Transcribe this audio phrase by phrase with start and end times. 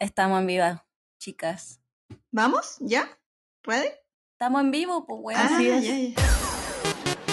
[0.00, 0.86] Estamos en viva,
[1.18, 1.80] chicas.
[2.30, 2.78] ¿Vamos?
[2.80, 3.20] ¿Ya?
[3.62, 3.88] ¿Ready?
[4.32, 5.40] Estamos en vivo, pues, weón.
[5.40, 5.84] Ah, Así es.
[5.84, 7.30] ya, ya.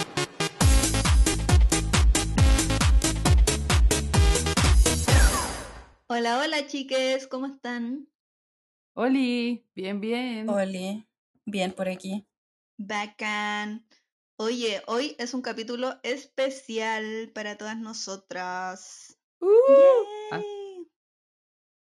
[6.09, 8.08] Hola, hola chiques, ¿cómo están?
[8.96, 10.50] Oli, bien, bien.
[10.50, 11.08] Oli,
[11.46, 12.26] bien por aquí.
[12.78, 13.86] Bacán.
[14.38, 19.18] Oye, hoy es un capítulo especial para todas nosotras.
[19.40, 19.48] Uh,
[20.32, 20.42] Ah.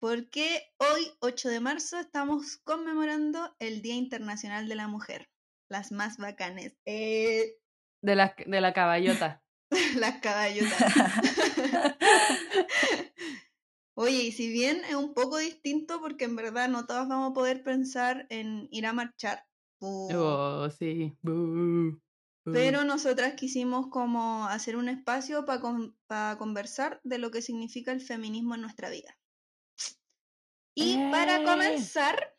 [0.03, 5.29] Porque hoy, 8 de marzo, estamos conmemorando el Día Internacional de la Mujer.
[5.69, 6.75] Las más bacanes.
[6.83, 7.55] Eh,
[8.01, 9.41] de, la, de la caballota.
[9.95, 10.75] las caballotas.
[13.95, 17.33] Oye, y si bien es un poco distinto, porque en verdad no todas vamos a
[17.33, 19.45] poder pensar en ir a marchar,
[19.79, 21.17] Oh, sí.
[22.43, 28.55] Pero nosotras quisimos como hacer un espacio para conversar de lo que significa el feminismo
[28.55, 29.17] en nuestra vida.
[30.75, 31.43] Y para ¡Eh!
[31.43, 32.35] comenzar,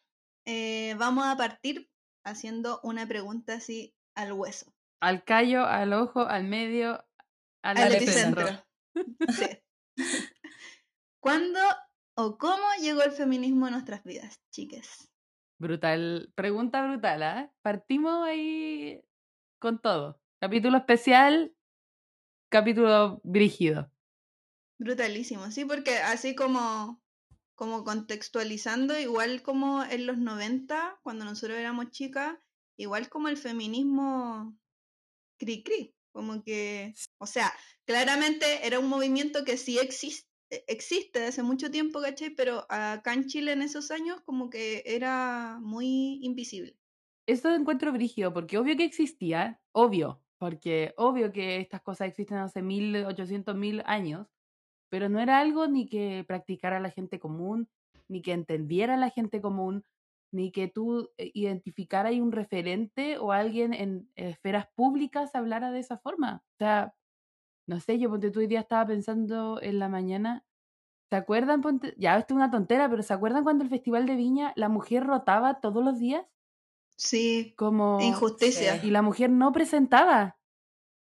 [0.47, 1.89] eh, vamos a partir
[2.25, 7.05] haciendo una pregunta así al hueso, Al callo, al ojo, al medio,
[7.63, 8.43] al, al epicentro.
[8.49, 8.65] epicentro.
[9.29, 9.47] Sí.
[11.21, 11.59] ¿Cuándo
[12.17, 15.11] o cómo llegó el feminismo a nuestras vidas, chiques?
[15.59, 16.33] Brutal.
[16.37, 17.53] Pregunta brutal, ¿ah?
[17.63, 19.03] Partimos ahí
[19.61, 20.21] con todo.
[20.41, 21.55] Capítulo especial,
[22.51, 23.91] capítulo brígido.
[24.79, 27.03] Brutalísimo, sí, porque así como,
[27.55, 32.39] como contextualizando, igual como en los 90, cuando nosotros éramos chicas,
[32.77, 34.59] igual como el feminismo
[35.39, 37.53] cri cri, como que, o sea,
[37.85, 40.29] claramente era un movimiento que sí existe
[40.69, 42.31] existe desde hace mucho tiempo, ¿cachai?
[42.31, 46.77] Pero acá en Chile en esos años como que era muy invisible.
[47.27, 52.63] Esto encuentro brígido, porque obvio que existía, obvio, porque obvio que estas cosas existen hace
[52.63, 54.27] mil, ochocientos mil años,
[54.95, 57.69] pero no era algo ni que practicara la gente común,
[58.07, 59.85] ni que entendiera la gente común,
[60.33, 65.81] ni que tú eh, identificara ahí un referente o alguien en esferas públicas hablara de
[65.81, 66.45] esa forma.
[66.45, 66.95] O sea,
[67.67, 70.45] no sé, yo ponte tú hoy día estaba pensando en la mañana,
[71.11, 71.61] ¿se acuerdan?
[71.61, 74.69] Ponte, ya esto es una tontera, pero ¿se acuerdan cuando el Festival de Viña la
[74.69, 76.25] mujer rotaba todos los días?
[76.97, 78.01] Sí, Como...
[78.01, 78.77] injusticia.
[78.77, 80.39] Y la mujer no presentaba.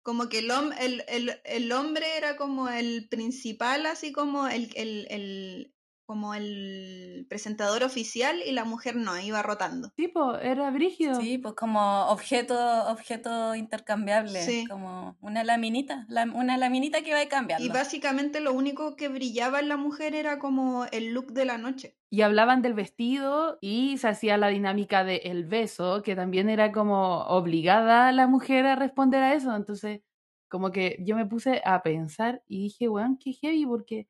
[0.09, 0.49] Como que el,
[0.79, 5.75] el, el, el hombre era como el principal, así como el, el,
[6.09, 9.91] como el presentador oficial y la mujer no, iba rotando.
[9.91, 11.13] Tipo, era brígido.
[11.21, 12.55] Sí, pues como objeto,
[12.89, 14.41] objeto intercambiable.
[14.41, 14.65] Sí.
[14.67, 16.07] Como una laminita.
[16.09, 17.63] la- una laminita que va cambiando.
[17.63, 21.59] Y básicamente lo único que brillaba en la mujer era como el look de la
[21.59, 21.95] noche.
[22.09, 26.71] Y hablaban del vestido y se hacía la dinámica de el beso, que también era
[26.71, 29.55] como obligada la mujer a responder a eso.
[29.55, 30.01] Entonces,
[30.47, 34.07] como que yo me puse a pensar y dije, weón, qué heavy, porque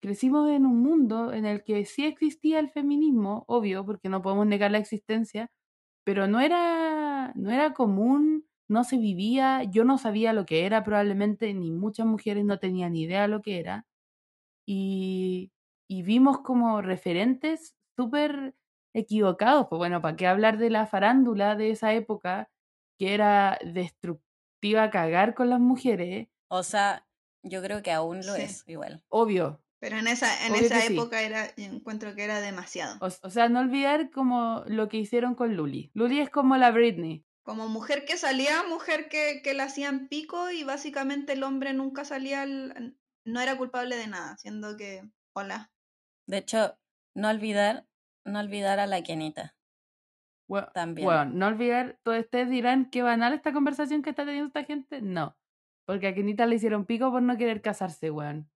[0.00, 4.46] crecimos en un mundo en el que sí existía el feminismo, obvio, porque no podemos
[4.46, 5.50] negar la existencia,
[6.04, 10.84] pero no era, no era común, no se vivía, yo no sabía lo que era
[10.84, 13.86] probablemente, ni muchas mujeres no tenían idea lo que era.
[14.66, 15.52] Y,
[15.88, 18.54] y vimos como referentes súper
[18.94, 19.66] equivocados.
[19.68, 22.50] Pues bueno, ¿para qué hablar de la farándula de esa época
[22.98, 26.28] que era destructiva a cagar con las mujeres?
[26.48, 27.06] O sea,
[27.42, 28.42] yo creo que aún lo Sí.
[28.42, 29.04] es, igual.
[29.08, 29.62] Obvio.
[29.80, 30.92] Pero en esa, en Obvio esa sí.
[30.94, 32.98] época era, yo encuentro que era demasiado.
[33.00, 35.90] O, o sea, no olvidar como lo que hicieron con Luli.
[35.94, 37.24] Luli es como la Britney.
[37.42, 42.04] Como mujer que salía, mujer que, que le hacían pico y básicamente el hombre nunca
[42.04, 45.02] salía, al- no era culpable de nada, siendo que,
[45.32, 45.72] hola.
[46.26, 46.78] De hecho,
[47.14, 47.86] no olvidar,
[48.26, 49.56] no olvidar a la Kenita.
[50.46, 51.06] Bueno, También.
[51.06, 55.00] bueno, no olvidar, todos ustedes dirán qué banal esta conversación que está teniendo esta gente.
[55.00, 55.38] No,
[55.86, 58.49] porque a Kenita le hicieron pico por no querer casarse, weón.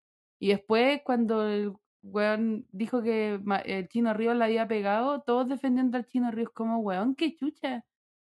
[0.44, 1.72] Y después, cuando el
[2.02, 6.80] weón dijo que el Chino Ríos la había pegado, todos defendiendo al Chino Ríos como,
[6.80, 7.82] weón, qué chucha.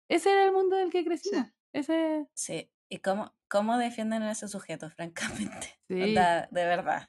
[0.10, 1.46] Ese era el mundo del que crecimos.
[1.46, 1.54] Sí.
[1.74, 2.72] Ese, Sí.
[2.90, 5.76] ¿Y cómo, cómo defienden a ese sujeto, francamente?
[5.88, 7.08] sí, Onda, de verdad.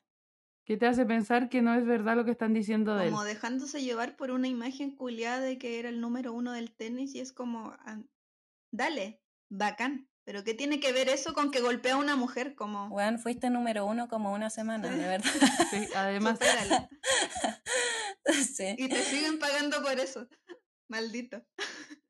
[0.66, 3.10] que te hace pensar que no es verdad lo que están diciendo de él.
[3.10, 7.14] Como dejándose llevar por una imagen culiada de que era el número uno del tenis
[7.14, 8.02] y es como, ah,
[8.70, 10.07] dale, bacán.
[10.28, 12.54] Pero ¿qué tiene que ver eso con que golpea a una mujer?
[12.54, 15.30] Como, Weón, fuiste número uno como una semana, de verdad.
[15.70, 16.38] Sí, además,
[18.54, 18.74] sí.
[18.76, 20.28] Y te siguen pagando por eso.
[20.86, 21.42] Maldito.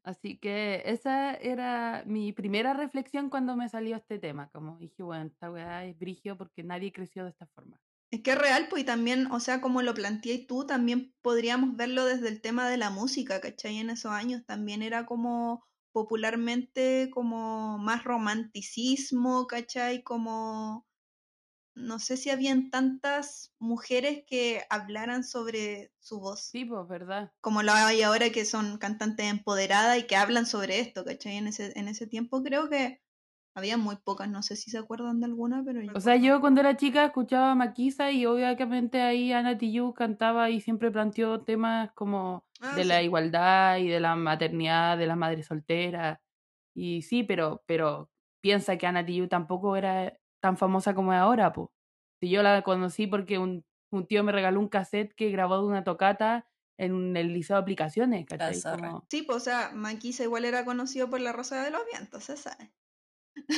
[0.03, 4.50] Así que esa era mi primera reflexión cuando me salió este tema.
[4.50, 7.81] Como dije, bueno, esta weá es brigio porque nadie creció de esta forma.
[8.11, 11.76] Es que es real, pues, y también, o sea, como lo planteé tú, también podríamos
[11.76, 13.76] verlo desde el tema de la música, ¿cachai?
[13.76, 20.02] En esos años también era como popularmente como más romanticismo, ¿cachai?
[20.04, 20.86] Como
[21.74, 26.52] no sé si habían tantas mujeres que hablaran sobre su voz.
[26.52, 27.32] Sí, pues, ¿verdad?
[27.40, 31.36] Como lo hay ahora que son cantantes empoderadas y que hablan sobre esto, ¿cachai?
[31.36, 33.02] En ese, en ese tiempo creo que
[33.58, 35.93] había muy pocas, no sé si se acuerdan de alguna, pero yo...
[35.94, 40.49] O sea, yo cuando era chica escuchaba a Maquisa y obviamente ahí Ana Tijoux cantaba
[40.50, 45.16] y siempre planteó temas como Ah, de la igualdad y de la maternidad de las
[45.16, 46.19] madres solteras.
[46.75, 48.10] Y sí, pero, pero
[48.40, 51.69] piensa que Ana Tijoux tampoco era tan famosa como es ahora, pues.
[52.20, 55.66] Si yo la conocí porque un, un tío me regaló un cassette que grabó de
[55.66, 56.46] una tocata
[56.78, 58.60] en el liceo de aplicaciones, ¿cachai?
[58.62, 62.25] Como- Sí, pues, o sea, Maquisa igual era conocido por la Rosa de los Vientos,
[62.25, 62.72] se sabe.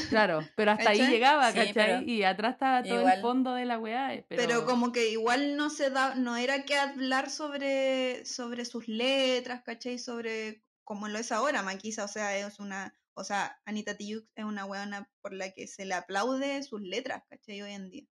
[0.08, 1.12] Claro, pero hasta ahí ¿Cachai?
[1.12, 1.72] llegaba, Sí, ¿cachai?
[1.74, 4.14] pero y atrás estaba todo el fondo de la weá.
[4.14, 4.64] eh, Pero, Pero...
[4.66, 9.98] como que igual no se da, no era que hablar sobre, sobre sus letras, ¿cachai?
[9.98, 14.44] Sobre como lo es ahora, Maquisa, o sea, es una, o sea, Anita Tijoux es
[14.44, 17.62] una weona por la que se le aplaude sus letras, ¿cachai?
[17.62, 18.06] Hoy en día.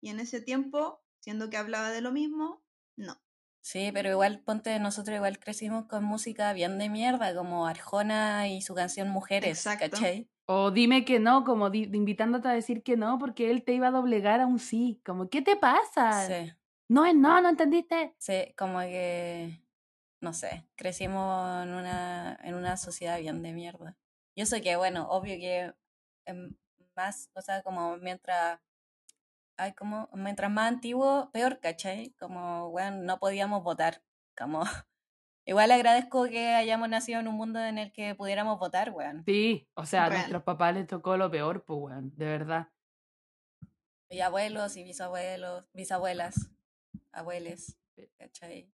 [0.00, 2.64] Y en ese tiempo, siendo que hablaba de lo mismo,
[2.96, 3.20] no.
[3.62, 8.60] Sí, pero igual, ponte, nosotros igual crecimos con música bien de mierda, como Arjona y
[8.60, 9.76] su canción Mujeres, Exacto.
[9.78, 10.28] ¿cachai?
[10.46, 13.88] O dime que no, como di- invitándote a decir que no, porque él te iba
[13.88, 15.00] a doblegar a un sí.
[15.04, 16.28] Como, ¿qué te pasa?
[16.28, 16.52] Sí,
[16.88, 18.16] No es no, ¿no entendiste?
[18.18, 19.62] sí, como que,
[20.20, 23.98] no sé, crecimos en una, en una sociedad bien de mierda.
[24.34, 25.74] Y eso que, bueno, obvio que
[26.26, 26.56] em,
[26.96, 28.60] más, o sea, como mientras,
[29.56, 32.10] ay, como, mientras más antiguo, peor, ¿cachai?
[32.18, 34.02] Como, bueno, no podíamos votar,
[34.36, 34.62] como...
[35.44, 39.24] Igual agradezco que hayamos nacido en un mundo en el que pudiéramos votar, weón.
[39.26, 42.68] Sí, o sea, a nuestros papás les tocó lo peor, pues, weón, de verdad.
[44.08, 46.52] Y abuelos y bisabuelos, bisabuelas,
[47.10, 47.76] abueles,
[48.18, 48.70] ¿cachai?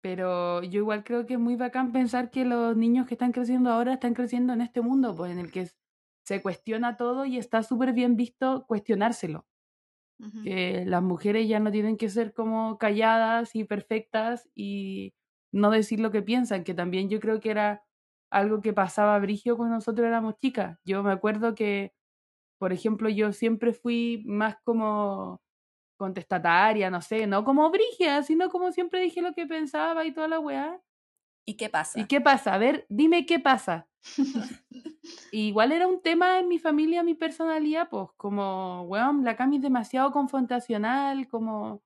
[0.00, 3.70] Pero yo igual creo que es muy bacán pensar que los niños que están creciendo
[3.70, 5.70] ahora están creciendo en este mundo, pues, en el que
[6.24, 9.46] se cuestiona todo y está súper bien visto cuestionárselo.
[10.42, 15.14] Que las mujeres ya no tienen que ser como calladas y perfectas y
[15.52, 17.84] no decir lo que piensan, que también yo creo que era
[18.30, 20.78] algo que pasaba brigio cuando nosotros éramos chicas.
[20.84, 21.92] Yo me acuerdo que,
[22.58, 25.42] por ejemplo, yo siempre fui más como
[25.98, 30.28] contestataria, no sé, no como brigia, sino como siempre dije lo que pensaba y toda
[30.28, 30.80] la weá.
[31.44, 32.00] ¿Y qué pasa?
[32.00, 32.54] ¿Y qué pasa?
[32.54, 33.88] A ver, dime qué pasa.
[35.32, 39.56] Y Igual era un tema en mi familia, mi personalidad, pues como, weón, la Cami
[39.56, 41.82] es demasiado confrontacional, como...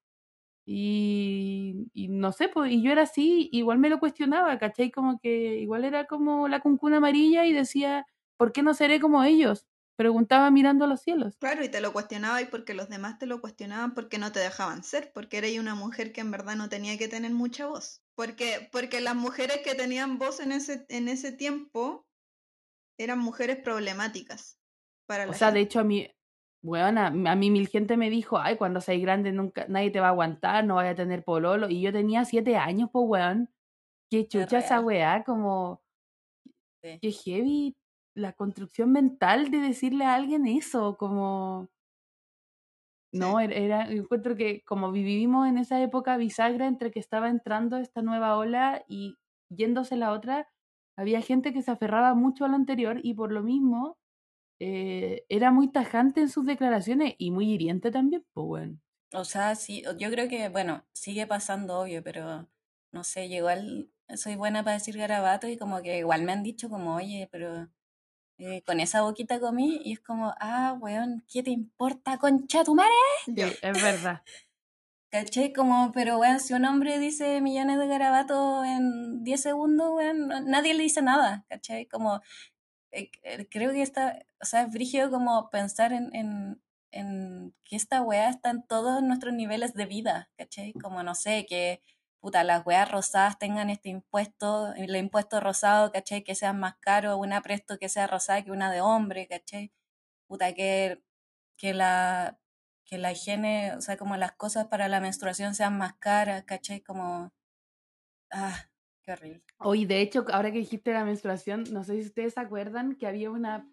[0.67, 4.91] Y, y no sé, pues, y yo era así, igual me lo cuestionaba, ¿cachai?
[4.91, 8.07] Como que igual era como la cuncuna amarilla y decía,
[8.39, 9.67] ¿por qué no seré como ellos?
[9.97, 11.39] Preguntaba mirando a los cielos.
[11.39, 14.85] Claro, y te lo cuestionabas porque los demás te lo cuestionaban porque no te dejaban
[14.85, 18.04] ser, porque eres una mujer que en verdad no tenía que tener mucha voz.
[18.17, 22.07] Porque, porque las mujeres que tenían voz en ese, en ese tiempo
[22.99, 24.61] eran mujeres problemáticas
[25.07, 26.09] para la O sea, de hecho, a mí,
[26.63, 30.01] weón, a, a mí mil gente me dijo, ay, cuando seas grande nunca, nadie te
[30.01, 31.69] va a aguantar, no vaya a tener pololo.
[31.69, 33.51] Y yo tenía siete años, pues, weón.
[34.11, 35.83] Qué chucha esa weá, como,
[36.83, 36.99] Sí.
[37.01, 37.77] qué heavy
[38.15, 41.69] la construcción mental de decirle a alguien eso, como...
[43.15, 47.29] No, era, era- yo encuentro que como vivimos en esa época bisagra entre que estaba
[47.29, 49.19] entrando esta nueva ola y
[49.49, 50.49] yéndose la otra,
[50.97, 53.99] había gente que se aferraba mucho a lo anterior y por lo mismo
[54.61, 58.81] eh, era muy tajante en sus declaraciones y muy hiriente también, pues bueno.
[59.13, 62.51] O sea, sí, yo creo que, bueno, sigue pasando, obvio, pero
[62.93, 66.43] no sé, yo igual soy buena para decir garabato y como que igual me han
[66.43, 67.71] dicho como, oye, pero
[68.39, 72.75] eh, con esa boquita comí y es como, ah, weón, ¿qué te importa, concha tu
[72.75, 72.91] madre?
[73.25, 74.23] Sí, es verdad.
[75.11, 75.53] ¿Cachai?
[75.53, 80.41] Como, pero weón, si un hombre dice millones de garabatos en 10 segundos, weón, no-
[80.41, 81.87] nadie le dice nada, ¿cachai?
[81.87, 82.21] Como,
[82.93, 87.77] eh, eh, creo que está, o sea, es brígido como pensar en, en, en que
[87.77, 90.73] esta weá está en todos nuestros niveles de vida, ¿cachai?
[90.75, 91.81] Como, no sé, que,
[92.25, 96.25] puta, las weas rosadas tengan este impuesto, el impuesto rosado, ¿cachai?
[96.25, 99.73] Que sea más caro una presto que sea rosada que una de hombre, ¿cachai?
[100.27, 101.03] Puta, que,
[101.59, 102.39] que la
[102.87, 106.81] que la higiene, o sea, como las cosas para la menstruación sean más caras, ¿cachai?
[106.81, 107.31] Como,
[108.33, 108.71] ah,
[109.03, 109.45] qué horrible.
[109.59, 113.07] Hoy, de hecho, ahora que dijiste la menstruación, no sé si ustedes se acuerdan que
[113.07, 113.71] había una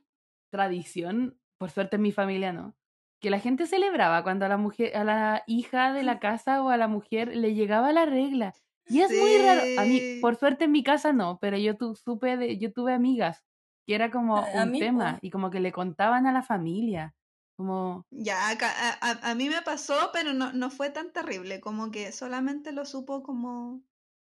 [0.51, 2.75] tradición, por suerte en mi familia no,
[3.21, 6.69] que la gente celebraba cuando a la mujer, a la hija de la casa o
[6.69, 8.55] a la mujer le llegaba la regla.
[8.87, 9.69] Y es muy raro.
[9.75, 12.93] A mí, por suerte en mi casa no, pero yo tu, supe de, yo tuve
[12.93, 13.45] amigas
[13.87, 17.15] que era como A- a un tema y como que le contaban a la familia.
[17.57, 21.91] Como, Ya, a, a- a mí me pasó, pero no, no fue tan terrible, como
[21.91, 23.83] que solamente lo supo como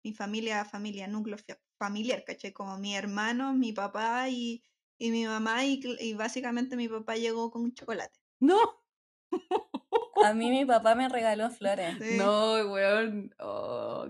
[0.03, 2.53] mi familia, familia, núcleo fa- familiar, ¿cachai?
[2.53, 4.63] Como mi hermano, mi papá y,
[4.97, 8.19] y mi mamá, y, y básicamente mi papá llegó con chocolate.
[8.39, 8.57] No.
[10.23, 11.97] A mí mi papá me regaló flores.
[12.01, 12.17] Sí.
[12.17, 13.33] No, weón.
[13.39, 14.07] Oh,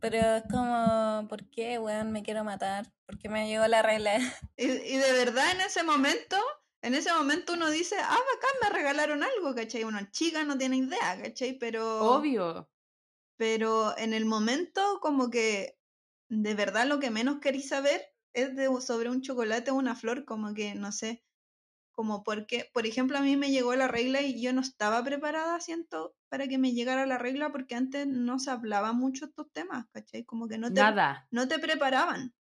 [0.00, 2.12] Pero es como, ¿por qué, weón?
[2.12, 2.92] Me quiero matar.
[3.06, 4.18] ¿Por qué me llegó la regla?
[4.56, 6.36] Y, y de verdad en ese momento,
[6.82, 9.84] en ese momento uno dice, ah, bacán, me regalaron algo, ¿cachai?
[9.84, 11.58] Uno chica no tiene idea, ¿cachai?
[11.58, 12.68] Pero, Obvio.
[13.36, 15.78] pero en el momento como que
[16.28, 20.24] de verdad lo que menos queréis saber es de, sobre un chocolate o una flor,
[20.24, 21.24] como que, no sé,
[21.96, 25.58] como porque, por ejemplo, a mí me llegó la regla y yo no estaba preparada,
[25.60, 29.86] siento, para que me llegara la regla porque antes no se hablaba mucho estos temas,
[29.92, 30.24] ¿cachai?
[30.24, 31.26] Como que no te, Nada.
[31.30, 32.34] no te preparaban.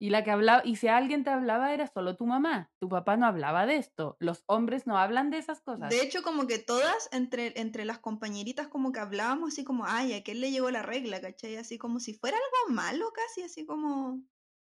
[0.00, 2.70] Y la que hablaba, y si alguien te hablaba era solo tu mamá.
[2.78, 4.16] Tu papá no hablaba de esto.
[4.20, 5.90] Los hombres no hablan de esas cosas.
[5.90, 10.12] De hecho, como que todas entre, entre las compañeritas como que hablábamos así como, ay,
[10.12, 11.56] a quién le llegó la regla, ¿cachai?
[11.56, 14.22] Así como si fuera algo malo casi, así como,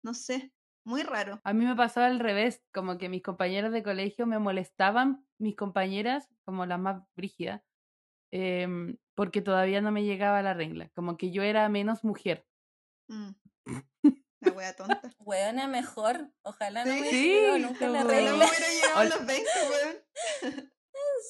[0.02, 0.52] no sé,
[0.84, 1.40] muy raro.
[1.44, 5.56] A mí me pasó al revés, como que mis compañeros de colegio me molestaban, mis
[5.56, 7.62] compañeras, como las más brígidas,
[8.32, 12.46] em, porque todavía no me llegaba la regla, como que yo era menos mujer.
[13.08, 13.30] Mm.
[14.40, 15.00] La wea tonta.
[15.20, 16.32] Weona, mejor.
[16.42, 17.00] Ojalá no Sí.
[17.00, 18.44] me Sí, nunca la regla.
[18.96, 19.96] a los 20, weón.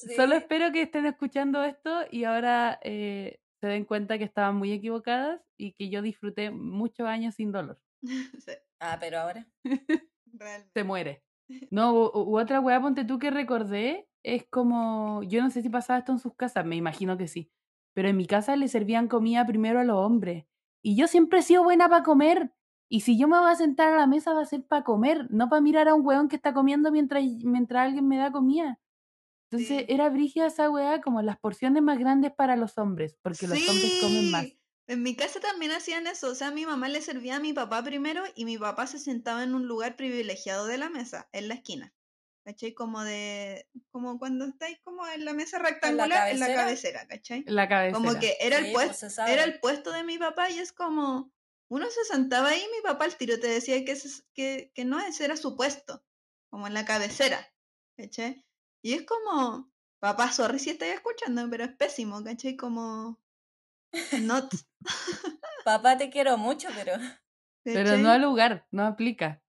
[0.01, 0.15] Sí.
[0.15, 4.71] Solo espero que estén escuchando esto y ahora eh, se den cuenta que estaban muy
[4.71, 7.79] equivocadas y que yo disfruté muchos años sin dolor.
[8.45, 8.51] Sí,
[8.85, 9.47] Ah, pero ahora.
[10.73, 11.23] Se muere.
[11.71, 15.69] No, u, u otra weá, ponte tú que recordé, es como, yo no sé si
[15.69, 17.51] pasaba esto en sus casas, me imagino que sí,
[17.93, 20.45] pero en mi casa le servían comida primero a los hombres.
[20.81, 22.53] Y yo siempre he sido buena para comer.
[22.89, 25.27] Y si yo me voy a sentar a la mesa va a ser para comer,
[25.31, 28.79] no para mirar a un weón que está comiendo mientras, mientras alguien me da comida.
[29.51, 29.85] Entonces Sí.
[29.89, 33.99] era brígida esa weá como las porciones más grandes para los hombres, porque los hombres
[34.01, 34.47] comen más.
[34.93, 37.83] En mi casa también hacían eso, o sea, mi mamá le servía a mi papá
[37.83, 41.55] primero y mi papá se sentaba en un lugar privilegiado de la mesa, en la
[41.55, 41.93] esquina.
[42.45, 42.73] ¿Cachai?
[42.73, 46.65] Como de, como cuando estáis como en la mesa rectangular, en la cabecera?
[46.65, 47.43] cabecera, ¿cachai?
[47.45, 47.97] La cabeza.
[47.97, 50.59] Como que era el Sí, puesto, pues se era el puesto de mi papá y
[50.59, 51.33] es como,
[51.69, 54.85] uno se sentaba ahí y mi papá al tiro te decía que, ese- que, que
[54.85, 56.03] no, ese era su puesto,
[56.49, 57.53] como en la cabecera,
[57.97, 58.45] ¿cachai?
[58.83, 62.57] Y es como, papá, sorry si estáis escuchando, pero es pésimo, ¿cachai?
[62.57, 63.22] Como,
[64.21, 64.53] not,
[65.65, 66.93] Papá, te quiero mucho, pero.
[67.65, 69.41] Pero no al lugar, no aplica.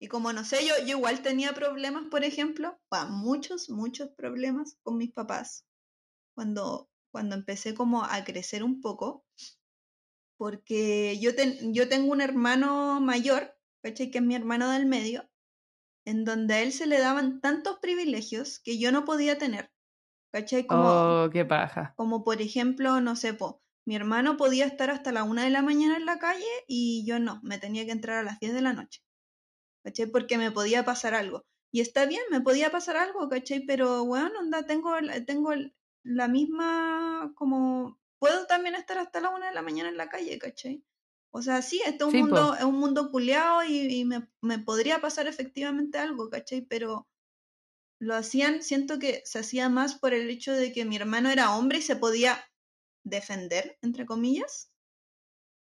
[0.00, 2.80] Y como no sé, yo, yo igual tenía problemas, por ejemplo,
[3.10, 5.64] muchos, muchos problemas con mis papás
[6.34, 9.24] cuando, cuando empecé como a crecer un poco,
[10.36, 14.10] porque yo, ten- yo tengo un hermano mayor, ¿cachai?
[14.10, 15.28] Que es mi hermano del medio,
[16.04, 19.72] en donde a él se le daban tantos privilegios que yo no podía tener,
[20.32, 20.66] ¿cachai?
[20.66, 21.94] Como, Oh, qué paja.
[21.96, 25.62] como por ejemplo, no sé, po, mi hermano podía estar hasta la una de la
[25.62, 28.62] mañana en la calle y yo no, me tenía que entrar a las 10 de
[28.62, 29.02] la noche.
[29.84, 30.06] ¿Cachai?
[30.06, 31.44] Porque me podía pasar algo.
[31.72, 33.64] Y está bien, me podía pasar algo, ¿cachai?
[33.66, 35.52] Pero, bueno, onda, tengo, la- tengo
[36.04, 40.38] la misma, como, puedo también estar hasta la una de la mañana en la calle,
[40.38, 40.84] ¿cachai?
[41.32, 42.38] O sea, sí, este es un Sí, po.
[42.38, 46.62] mundo, es un mundo culeado y, y me, me podría pasar efectivamente algo, ¿cachai?
[46.62, 47.08] Pero
[47.98, 51.56] lo hacían, siento que se hacía más por el hecho de que mi hermano era
[51.56, 52.44] hombre y se podía
[53.04, 54.70] defender, entre comillas,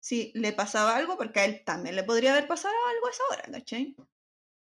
[0.00, 3.22] si le pasaba algo, porque a él también le podría haber pasado algo a esa
[3.30, 3.96] hora, ¿cachai?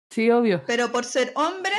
[0.09, 0.63] Sí, obvio.
[0.67, 1.73] Pero por ser hombre,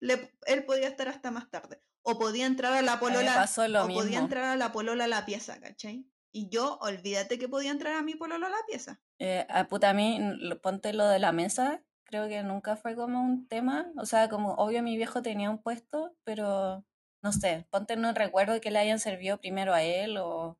[0.00, 1.80] le- él podía estar hasta más tarde.
[2.02, 4.18] O podía entrar a la polola, o podía mismo.
[4.18, 6.06] entrar a la polola a la pieza, ¿cachai?
[6.32, 9.00] Y yo, olvídate que podía entrar a mi polola a la pieza.
[9.18, 10.20] Eh, a puta, a mí,
[10.62, 13.90] ponte lo de la mesa, creo que nunca fue como un tema.
[13.96, 16.84] O sea, como obvio mi viejo tenía un puesto, pero
[17.22, 20.58] no sé, ponte no recuerdo que le hayan servido primero a él o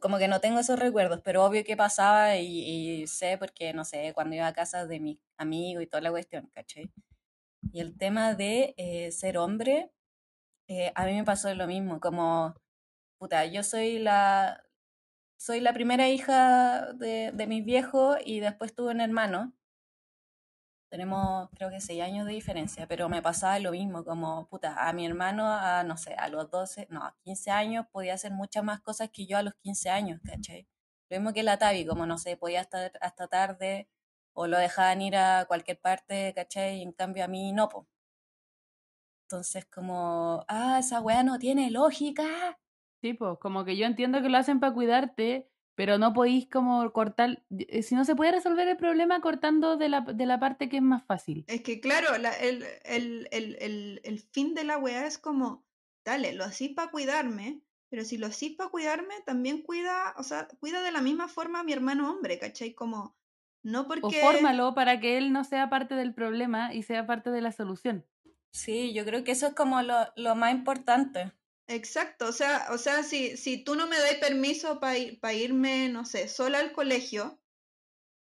[0.00, 3.84] como que no tengo esos recuerdos, pero obvio que pasaba y, y sé porque, no
[3.84, 6.90] sé, cuando iba a casa de mi amigo y toda la cuestión, ¿cachai?
[7.72, 9.90] Y el tema de eh, ser hombre,
[10.68, 12.54] eh, a mí me pasó lo mismo, como,
[13.18, 14.64] puta, yo soy la,
[15.38, 19.54] soy la primera hija de, de mis viejos y después tuve un hermano.
[20.92, 24.92] Tenemos creo que seis años de diferencia, pero me pasaba lo mismo, como puta, a
[24.92, 28.62] mi hermano a, no sé, a los 12, no, a 15 años podía hacer muchas
[28.62, 30.68] más cosas que yo a los 15 años, ¿cachai?
[31.08, 33.88] Lo mismo que la Tavi, como no sé, podía estar hasta tarde
[34.34, 36.80] o lo dejaban ir a cualquier parte, ¿cachai?
[36.80, 37.88] Y en cambio a mí no, po.
[39.30, 42.58] Entonces como, ah, esa weá no tiene lógica.
[43.00, 46.92] Sí, pues, como que yo entiendo que lo hacen para cuidarte, pero no podéis como
[46.92, 50.68] cortar, eh, si no se puede resolver el problema cortando de la, de la parte
[50.68, 51.44] que es más fácil.
[51.48, 55.64] Es que claro, la- el, el, el, el, el fin de la weá es como,
[56.04, 60.48] dale, lo hacís para cuidarme, pero si lo hacís para cuidarme, también cuida, o sea,
[60.60, 62.74] cuida de la misma forma a mi hermano hombre, ¿cachai?
[62.74, 63.16] Como,
[63.62, 64.20] no O porque...
[64.20, 68.06] fórmalo para que él no sea parte del problema y sea parte de la solución.
[68.50, 71.32] Sí, yo creo que eso es como lo, lo más importante.
[71.72, 76.04] Exacto, o sea, o sea, si, si tú no me das permiso para irme, no
[76.04, 77.40] sé, sola al colegio,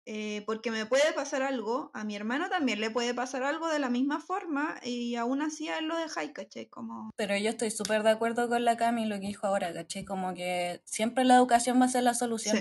[0.06, 3.80] eh, porque me puede pasar algo, a mi hermano también le puede pasar algo de
[3.80, 6.68] la misma forma y aún así a él lo dejáis, ¿caché?
[6.68, 7.11] Como...
[7.16, 10.04] Pero yo estoy súper de acuerdo con la Cami lo que dijo ahora, ¿caché?
[10.04, 12.56] Como que siempre la educación va a ser la solución.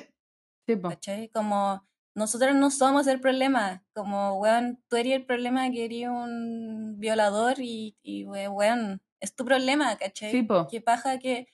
[0.66, 0.80] Sí.
[1.00, 6.08] sí Como nosotros no somos el problema, como, weón, tú eres el problema que eres
[6.08, 10.32] un violador y, y weón, es tu problema, ¿cachai?
[10.32, 11.48] Sí, Qué paja que,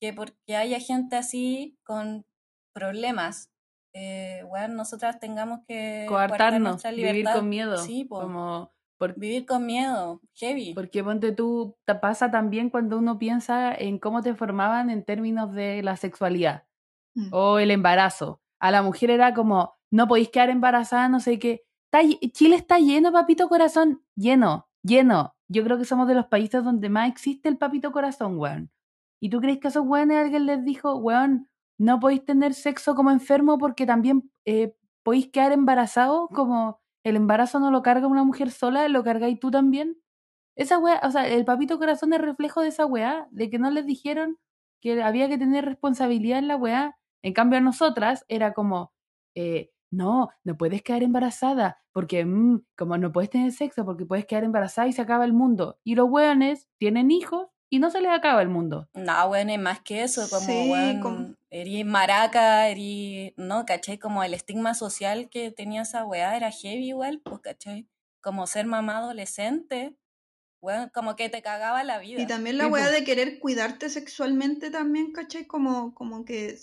[0.00, 2.24] que porque haya gente así con
[2.72, 3.50] problemas,
[3.92, 7.76] eh, bueno, nosotras tengamos que coartarnos, vivir con miedo.
[7.78, 10.74] Sí, como por, vivir con miedo, heavy.
[10.74, 15.52] Porque ponte tú, te pasa también cuando uno piensa en cómo te formaban en términos
[15.52, 16.66] de la sexualidad
[17.14, 17.28] mm.
[17.32, 18.40] o el embarazo.
[18.60, 21.64] A la mujer era como, no podéis quedar embarazada, no sé qué.
[22.32, 25.34] Chile está lleno, papito corazón, lleno, lleno.
[25.48, 28.70] Yo creo que somos de los países donde más existe el papito corazón, weón.
[29.20, 32.94] ¿Y tú crees que a esos weones alguien les dijo, weón, no podéis tener sexo
[32.94, 36.28] como enfermo porque también eh, podéis quedar embarazado?
[36.28, 39.96] Como el embarazo no lo carga una mujer sola, lo cargáis tú también.
[40.56, 43.70] Esa weá, o sea, el papito corazón es reflejo de esa weá, de que no
[43.70, 44.38] les dijeron
[44.80, 46.98] que había que tener responsabilidad en la weá.
[47.22, 48.92] En cambio, a nosotras era como,
[49.34, 54.26] eh, no, no puedes quedar embarazada, porque mm, como no puedes tener sexo, porque puedes
[54.26, 55.78] quedar embarazada y se acaba el mundo.
[55.84, 58.88] Y los weones tienen hijos y no se les acaba el mundo.
[58.94, 60.72] No, weón, es más que eso, como, sí,
[61.50, 66.88] eres maraca, eres, no, caché, como el estigma social que tenía esa weá era heavy
[66.88, 67.86] igual, pues, caché,
[68.22, 69.96] como ser mamá adolescente,
[70.62, 72.22] weón, como que te cagaba la vida.
[72.22, 76.56] Y también la weá de querer cuidarte sexualmente también, caché, como, como que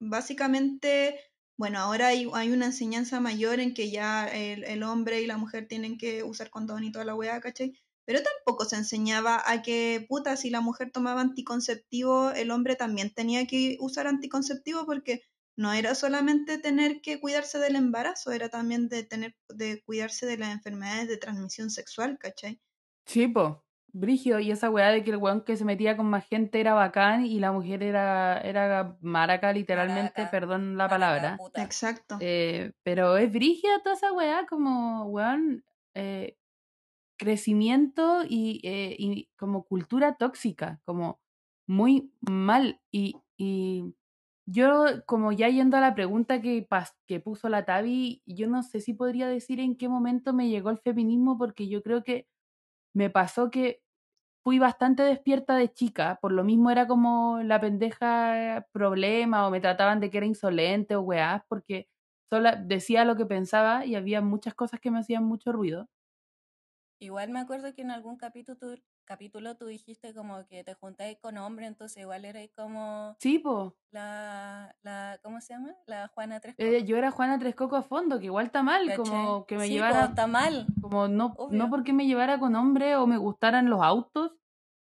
[0.00, 1.18] básicamente
[1.56, 5.98] bueno, ahora hay, una enseñanza mayor en que ya el, hombre y la mujer tienen
[5.98, 7.72] que usar condón y toda la weá, ¿cachai?
[8.04, 13.14] Pero tampoco se enseñaba a que, puta, si la mujer tomaba anticonceptivo, el hombre también
[13.14, 15.22] tenía que usar anticonceptivo porque
[15.56, 20.36] no era solamente tener que cuidarse del embarazo, era también de tener de cuidarse de
[20.38, 22.60] las enfermedades de transmisión sexual, ¿cachai?
[23.06, 23.63] Sí, po.
[23.96, 26.74] Brigio, y esa weá de que el weón que se metía con más gente era
[26.74, 31.38] bacán y la mujer era, era maraca, literalmente, perdón la palabra.
[31.54, 32.16] Exacto.
[32.18, 36.36] Eh, pero es brigia toda esa weá, como weón, eh,
[37.16, 41.20] crecimiento y, eh, y, como cultura tóxica, como
[41.68, 42.80] muy mal.
[42.90, 43.94] Y, y
[44.44, 46.66] yo, como ya yendo a la pregunta que,
[47.06, 50.70] que puso la Tavi, yo no sé si podría decir en qué momento me llegó
[50.70, 52.26] el feminismo, porque yo creo que
[52.92, 53.83] me pasó que
[54.44, 59.60] fui bastante despierta de chica, por lo mismo era como la pendeja problema o me
[59.60, 61.88] trataban de que era insolente o weás, porque
[62.30, 65.88] solo decía lo que pensaba y había muchas cosas que me hacían mucho ruido.
[66.98, 68.74] Igual me acuerdo que en algún capítulo,
[69.04, 73.16] capítulo tú dijiste como que te juntáis con hombre, entonces igual erais como...
[73.20, 73.76] Sí, po.
[73.90, 75.74] La, la, ¿cómo se llama?
[75.86, 78.94] La Juana Tres eh, yo era Juana Tres Coco a fondo, que igual está mal,
[78.96, 80.06] como que me sí, llevara...
[80.06, 80.66] está mal.
[80.80, 84.32] Como no, no porque me llevara con hombre o me gustaran los autos,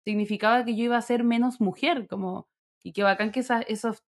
[0.04, 2.48] significaba que yo iba a ser menos mujer, como...
[2.82, 4.04] Y que bacán que esos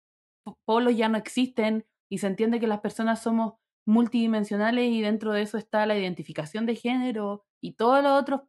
[0.66, 5.42] polos ya no existen y se entiende que las personas somos multidimensionales y dentro de
[5.42, 8.42] eso está la identificación de género y todos los otros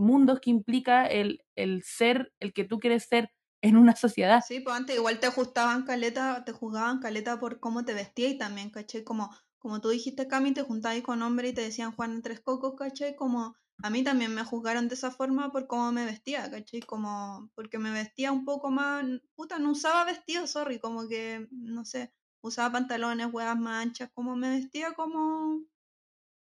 [0.00, 3.30] mundos que implica el, el ser el que tú quieres ser
[3.62, 4.42] en una sociedad.
[4.46, 8.38] Sí, pues antes igual te ajustaban caleta, te juzgaban caleta por cómo te vestías y
[8.38, 12.22] también, caché, como, como tú dijiste, Cami, te juntabas con hombre y te decían Juan
[12.22, 16.04] Tres Cocos, caché, como a mí también me juzgaron de esa forma por cómo me
[16.06, 21.06] vestía, caché, como porque me vestía un poco más, puta, no usaba vestido, sorry, como
[21.06, 25.64] que, no sé, usaba pantalones, huevas más anchas, como me vestía como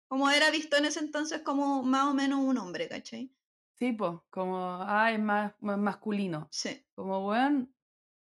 [0.09, 3.31] como era visto en ese entonces como más o menos un hombre, ¿cachai?
[3.79, 6.47] Sí, pues, como, ah, es más, más masculino.
[6.51, 6.85] Sí.
[6.95, 7.73] Como, weón,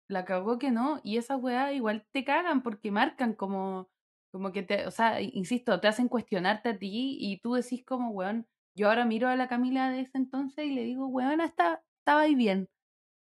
[0.08, 3.90] la cagó que no, y esas weas igual te cagan porque marcan como,
[4.32, 8.12] como que te, o sea, insisto, te hacen cuestionarte a ti y tú decís como,
[8.12, 11.82] weón, yo ahora miro a la Camila de ese entonces y le digo, weón, estaba,
[12.00, 12.70] estaba ahí bien.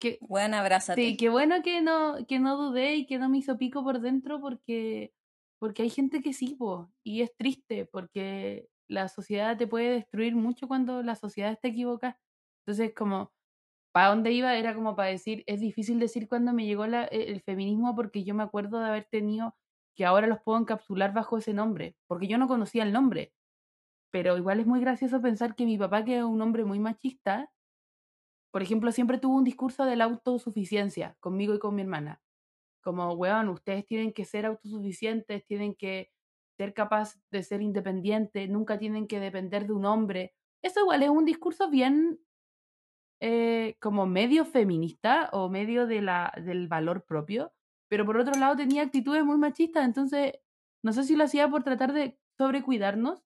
[0.00, 0.94] Que, Buen abrazo.
[0.94, 4.00] Sí, qué bueno que no, que no dudé y que no me hizo pico por
[4.00, 5.12] dentro porque
[5.60, 10.36] porque hay gente que sí, po, y es triste porque la sociedad te puede destruir
[10.36, 12.20] mucho cuando la sociedad está equivocada.
[12.66, 13.32] Entonces, como,
[13.92, 14.56] ¿para dónde iba?
[14.56, 18.34] Era como para decir, es difícil decir cuando me llegó e, el feminismo porque yo
[18.34, 19.56] me acuerdo de haber tenido
[19.96, 23.34] que ahora los puedo encapsular bajo ese nombre, porque yo no conocía el nombre.
[24.12, 27.50] Pero igual es muy gracioso pensar que mi papá, que es un hombre muy machista,
[28.50, 32.20] por ejemplo, siempre tuvo un discurso de la autosuficiencia conmigo y con mi hermana
[32.82, 36.10] como, weón, ustedes tienen que ser autosuficientes, tienen que
[36.56, 40.34] ser capaces de ser independientes, nunca tienen que depender de un hombre.
[40.62, 42.20] Eso igual es un discurso bien
[43.20, 47.52] eh, como medio feminista o medio de la, del valor propio,
[47.88, 50.34] pero por otro lado tenía actitudes muy machistas, entonces
[50.82, 53.22] no sé si lo hacía por tratar de sobrecuidarnos,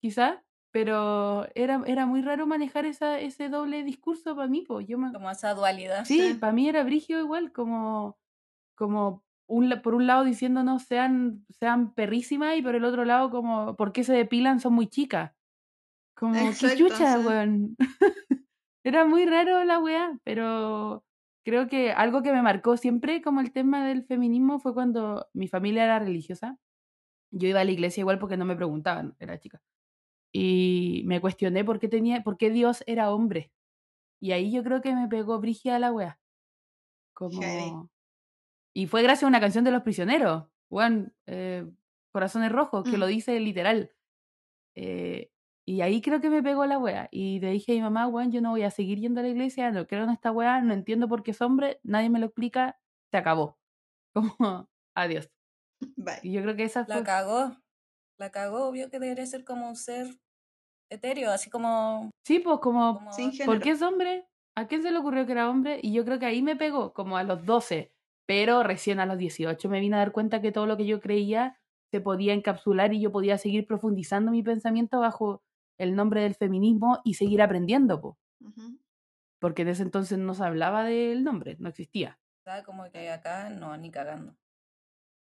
[0.00, 4.98] quizá, pero era, era muy raro manejar esa, ese doble discurso para mí, pues yo
[4.98, 5.10] me...
[5.12, 6.04] Como esa dualidad.
[6.04, 8.18] Sí, para mí era brigio igual, como,
[8.74, 13.76] como un, por un lado diciéndonos sean, sean perrísimas y por el otro lado como,
[13.76, 14.60] ¿por qué se depilan?
[14.60, 15.32] Son muy chicas.
[16.16, 17.26] Como, qué Exacto, chucha, sí.
[17.26, 17.76] weón.
[18.84, 21.04] era muy raro la weá, pero
[21.44, 25.48] creo que algo que me marcó siempre como el tema del feminismo fue cuando mi
[25.48, 26.58] familia era religiosa.
[27.30, 29.60] Yo iba a la iglesia igual porque no me preguntaban, era chica.
[30.32, 33.52] Y me cuestioné por qué tenía, por qué Dios era hombre.
[34.20, 36.18] Y ahí yo creo que me pegó brígida la wea.
[37.12, 37.90] Como...
[38.76, 41.66] Y fue gracias a una canción de los prisioneros, weón, eh,
[42.12, 43.00] Corazones Rojos, que Mm.
[43.00, 43.90] lo dice literal.
[44.76, 45.30] Eh,
[45.66, 47.08] y ahí creo que me pegó la wea.
[47.10, 49.30] Y le dije a mi mamá, weón, yo no voy a seguir yendo a la
[49.30, 52.26] iglesia, no creo en esta wea, no entiendo por qué es hombre, nadie me lo
[52.26, 52.78] explica,
[53.10, 53.58] se acabó.
[54.14, 55.30] Como, adiós.
[55.96, 56.20] Bye.
[56.22, 57.04] Y yo creo que esa La fue...
[57.04, 57.56] cagó.
[58.18, 60.06] La cagó, obvio que debería ser como un ser
[60.90, 62.10] etéreo, así como.
[62.26, 63.10] Sí, pues como, como.
[63.46, 64.26] ¿por qué es hombre?
[64.54, 65.80] ¿A quién se le ocurrió que era hombre?
[65.82, 67.94] Y yo creo que ahí me pegó, como a los 12,
[68.26, 71.00] pero recién a los 18 me vine a dar cuenta que todo lo que yo
[71.00, 71.58] creía
[71.90, 75.42] se podía encapsular y yo podía seguir profundizando mi pensamiento bajo
[75.78, 78.18] el nombre del feminismo y seguir aprendiendo, po.
[79.38, 82.18] Porque en ese entonces no se hablaba del nombre, no existía.
[82.44, 82.64] ¿sabes?
[82.64, 84.36] Como que acá no, ni cagando.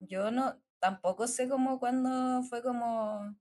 [0.01, 3.37] Yo no, tampoco sé cómo cuando fue como.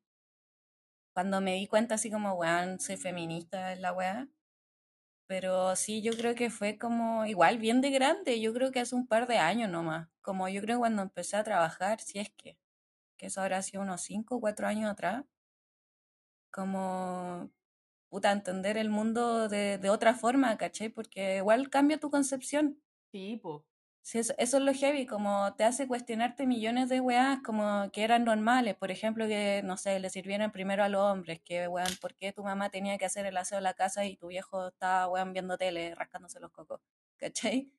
[1.14, 4.28] Cuando me di cuenta así como, weón, soy feminista en la weá.
[5.28, 8.40] Pero sí, yo creo que fue como igual bien de grande.
[8.42, 10.10] Yo creo que hace un par de años nomás.
[10.22, 12.58] Como yo creo cuando empecé a trabajar, si es que,
[13.18, 15.26] que eso habrá sido unos 5 o 4 años atrás.
[16.52, 17.52] Como,
[18.10, 20.90] puta, entender el mundo de, de otra forma, ¿cachai?
[20.90, 22.82] Porque igual cambia tu concepción.
[23.12, 23.66] Sí, po.
[24.08, 28.06] Sí, eso, eso es lo heavy, como te hace cuestionarte millones de weas como que
[28.06, 28.74] eran normales.
[28.76, 32.32] Por ejemplo, que, no sé, le sirvieran primero a los hombres, que weón, ¿por qué
[32.32, 35.34] tu mamá tenía que hacer el aseo de la casa y tu viejo estaba weón
[35.34, 36.80] viendo tele, rascándose los cocos?
[37.18, 37.70] ¿Cachai?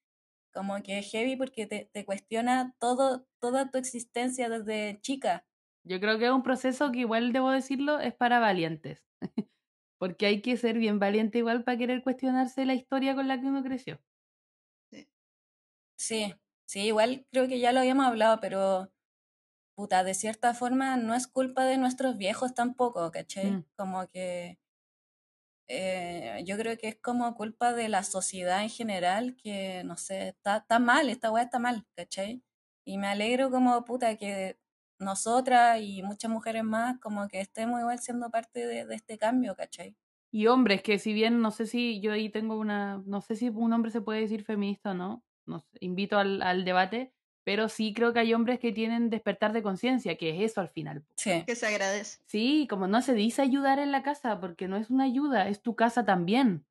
[0.52, 5.46] Como que es heavy porque te, te cuestiona todo, toda tu existencia desde chica.
[5.82, 9.02] Yo creo que es un proceso que igual debo decirlo, es para valientes.
[9.98, 13.46] Porque hay que ser bien valiente igual para querer cuestionarse la historia con la que
[13.46, 13.98] uno creció.
[15.98, 16.34] Sí,
[16.66, 18.90] sí, igual creo que ya lo habíamos hablado, pero
[19.76, 23.52] puta, de cierta forma no es culpa de nuestros viejos tampoco, ¿cachai?
[23.52, 23.64] Mm.
[23.76, 24.58] Como que
[25.68, 30.28] eh, yo creo que es como culpa de la sociedad en general que, no sé,
[30.28, 32.42] está, está mal, esta weá está mal, ¿cachai?
[32.84, 34.58] Y me alegro como puta que
[34.98, 39.54] nosotras y muchas mujeres más como que estemos igual siendo parte de, de este cambio,
[39.56, 39.96] ¿cachai?
[40.30, 43.48] Y hombres, que si bien no sé si yo ahí tengo una, no sé si
[43.48, 47.12] un hombre se puede decir feminista o no, no sé, invito al, al debate,
[47.44, 50.68] pero sí creo que hay hombres que tienen despertar de conciencia, que es eso al
[50.68, 51.04] final.
[51.16, 52.18] Sí, Que se agradece.
[52.26, 55.62] Sí, como no se dice ayudar en la casa, porque no es una ayuda, es
[55.62, 56.66] tu casa también.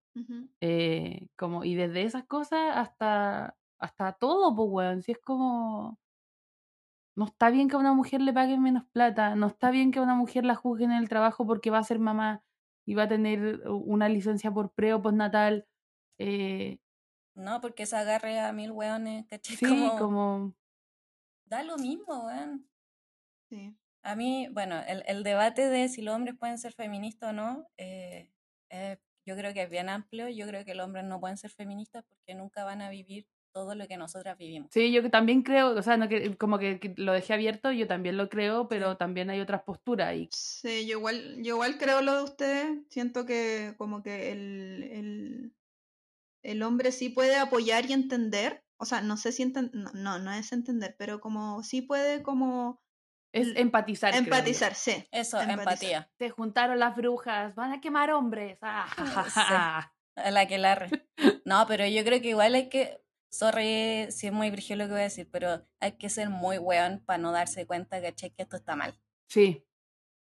[0.62, 5.02] Eh, como, y desde esas cosas hasta, hasta todo, pues, weón.
[5.04, 6.00] Si es como.
[7.16, 10.00] No está bien que a una mujer le paguen menos plata, no está bien que
[10.00, 12.44] a una mujer la juzguen en el trabajo porque va a ser mamá
[12.86, 15.68] y va a tener una licencia por pre o postnatal.
[16.20, 16.80] Eh,
[17.38, 19.56] no, porque se agarre a mil weones, ¿cachai?
[19.58, 20.54] sí, como, como.
[21.46, 22.68] da lo mismo, weón.
[23.50, 23.78] Sí.
[24.04, 27.68] A mí, bueno, el, el debate de si los hombres pueden ser feministas o no,
[27.78, 28.32] eh,
[28.70, 30.30] eh, yo creo que es bien amplio.
[30.30, 33.76] Yo creo que los hombres no pueden ser feministas porque nunca van a vivir todo
[33.76, 34.70] lo que nosotras vivimos.
[34.72, 37.72] Sí, yo que también creo, o sea, no que, como que, que lo dejé abierto,
[37.72, 41.78] yo también lo creo, pero también hay otras posturas y Sí, yo igual, yo igual
[41.78, 42.80] creo lo de ustedes.
[42.90, 45.54] Siento que como que el, el,
[46.48, 48.64] el hombre sí puede apoyar y entender.
[48.78, 52.24] O sea, no sé si enten- no, no, no es entender, pero como sí puede
[52.24, 52.82] como
[53.34, 54.16] es empatizar.
[54.16, 54.92] empatizar, sí.
[55.12, 55.60] Eso, Empatizar.
[55.60, 56.12] empatía.
[56.18, 58.58] Se juntaron las brujas, van a quemar hombres.
[58.62, 58.88] Ah,
[60.16, 60.22] Sí.
[60.24, 60.90] A la que larre.
[61.46, 63.02] No, pero yo creo que igual hay que.
[63.30, 66.58] Sorry si es muy brigio lo que voy a decir, pero hay que ser muy
[66.58, 68.32] weón para no darse cuenta, ¿cachai?
[68.32, 68.98] Que esto está mal.
[69.30, 69.66] Sí.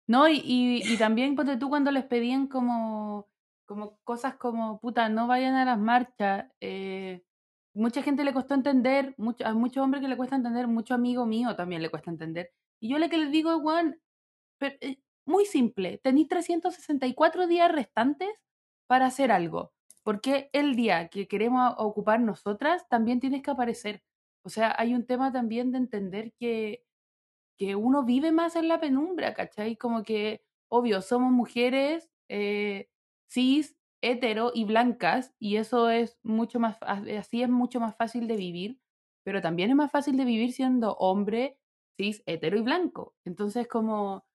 [0.07, 3.29] No, y, y, y también ponte tú cuando les pedían como,
[3.69, 6.47] como cosas como, puta, no vayan a las marchas.
[6.59, 7.21] eh,
[7.75, 11.27] mucha gente le costó entender, mucho, a muchos hombres que le cuesta entender, mucho amigo
[11.27, 12.49] mío también le cuesta entender.
[12.81, 14.01] Y yo lo que les digo, Juan,
[15.27, 18.29] muy simple, tenéis 364 días restantes
[18.87, 19.71] para hacer algo.
[20.03, 24.01] Porque el día que queremos ocupar nosotras, también tienes que aparecer.
[24.43, 26.83] O sea, hay un tema también de entender que,
[27.59, 29.75] que uno vive más en la penumbra, ¿cachai?
[29.77, 32.89] Como que, obvio, somos mujeres eh,
[33.31, 38.37] cis, hetero y blancas y eso es mucho más, así es mucho más fácil de
[38.37, 38.79] vivir,
[39.23, 41.59] pero también es más fácil de vivir siendo hombre,
[41.97, 43.15] cis, hetero y blanco.
[43.25, 44.25] Entonces como,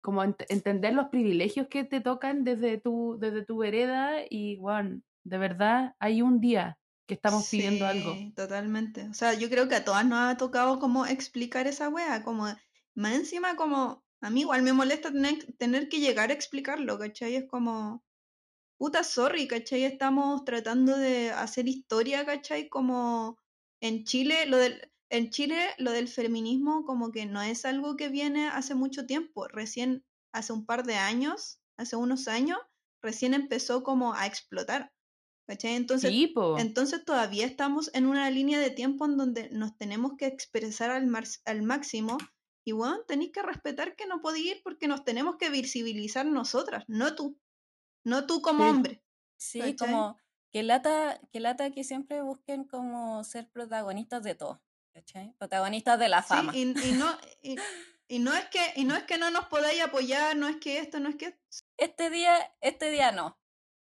[0.00, 5.38] como entender los privilegios que te tocan desde tu, desde tu vereda y, bueno, de
[5.38, 8.14] verdad hay un día que estamos pidiendo algo.
[8.34, 9.08] Totalmente.
[9.08, 12.46] O sea, yo creo que a todas nos ha tocado como explicar esa wea, como
[12.94, 17.36] más encima como a mí igual me molesta tener, tener que llegar a explicarlo, ¿cachai?
[17.36, 18.04] Es como,
[18.78, 19.84] puta, sorry, ¿cachai?
[19.84, 22.68] Estamos tratando de hacer historia, ¿cachai?
[22.68, 23.38] Como
[23.80, 28.08] en Chile, lo del, en Chile lo del feminismo como que no es algo que
[28.08, 32.58] viene hace mucho tiempo, recién hace un par de años, hace unos años,
[33.02, 34.92] recién empezó como a explotar.
[35.48, 35.76] ¿Cachai?
[35.76, 36.12] Entonces,
[36.56, 41.10] entonces todavía estamos en una línea de tiempo en donde nos tenemos que expresar al,
[41.46, 42.18] al máximo
[42.68, 46.84] y bueno, tenéis que respetar que no podéis ir porque nos tenemos que visibilizar nosotras,
[46.86, 47.40] no tú.
[48.04, 49.02] No tú como hombre.
[49.38, 50.18] Sí, como
[50.52, 54.60] que lata, que lata que siempre busquen como ser protagonistas de todo.
[54.92, 55.32] ¿cachai?
[55.38, 56.52] Protagonistas de la fama.
[56.52, 57.06] Sí, y, no,
[58.06, 60.78] y, no es que, y no es que no nos podáis apoyar, no es que
[60.78, 61.38] esto, no es que.
[61.78, 63.38] Este día, este día no.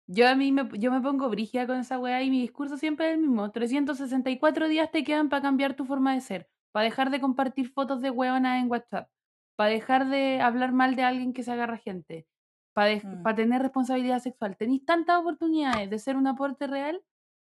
[0.06, 3.08] Yo a mí me, yo me pongo brígida con esa weá y mi discurso siempre
[3.08, 3.50] es el mismo.
[3.50, 8.02] 364 días te quedan para cambiar tu forma de ser para dejar de compartir fotos
[8.02, 9.08] de hueonas en WhatsApp,
[9.56, 12.26] para dejar de hablar mal de alguien que se agarra gente,
[12.74, 13.34] para, mm.
[13.34, 14.58] tener responsabilidad sexual.
[14.58, 17.02] Tenéis tantas oportunidades de ser un aporte real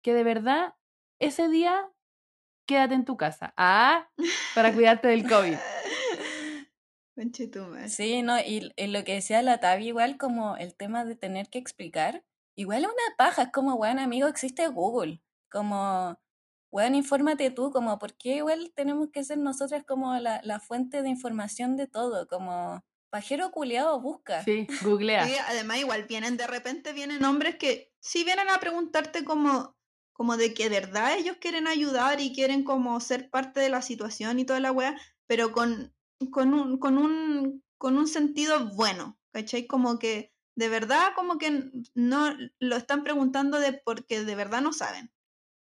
[0.03, 0.75] que de verdad
[1.17, 1.89] ese día
[2.67, 3.55] quédate en tu casa.
[3.57, 4.07] Ah,
[4.53, 5.57] para cuidarte del COVID.
[7.87, 11.57] Sí, no, y, lo que decía la Tavi, igual como el tema de tener que
[11.57, 12.23] explicar,
[12.55, 16.19] igual es una paja, es como, bueno, amigo, existe Google, como
[16.77, 21.01] bueno, infórmate tú, como, ¿por qué igual tenemos que ser nosotras como la, la fuente
[21.01, 22.27] de información de todo?
[22.27, 24.43] Como, pajero culiado, busca.
[24.43, 25.25] Sí, googlea.
[25.25, 29.75] Sí, además igual vienen, de repente vienen hombres que sí vienen a preguntarte como,
[30.13, 33.81] como de que de verdad ellos quieren ayudar y quieren como ser parte de la
[33.81, 35.95] situación y toda la weá, pero con,
[36.29, 39.65] con, un, con, un, con un sentido bueno, ¿cachai?
[39.65, 44.73] Como que de verdad como que no lo están preguntando de porque de verdad no
[44.73, 45.11] saben.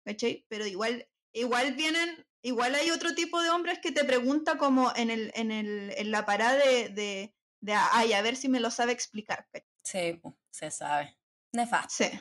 [0.07, 0.47] ¿Cachai?
[0.49, 5.11] Pero igual, igual vienen, igual hay otro tipo de hombres que te pregunta como en,
[5.11, 8.71] el, en, el, en la parada de, de, de, ay, a ver si me lo
[8.71, 9.49] sabe explicar.
[9.83, 11.19] Sí, se sabe.
[11.53, 12.05] Nefasto.
[12.05, 12.21] Sí.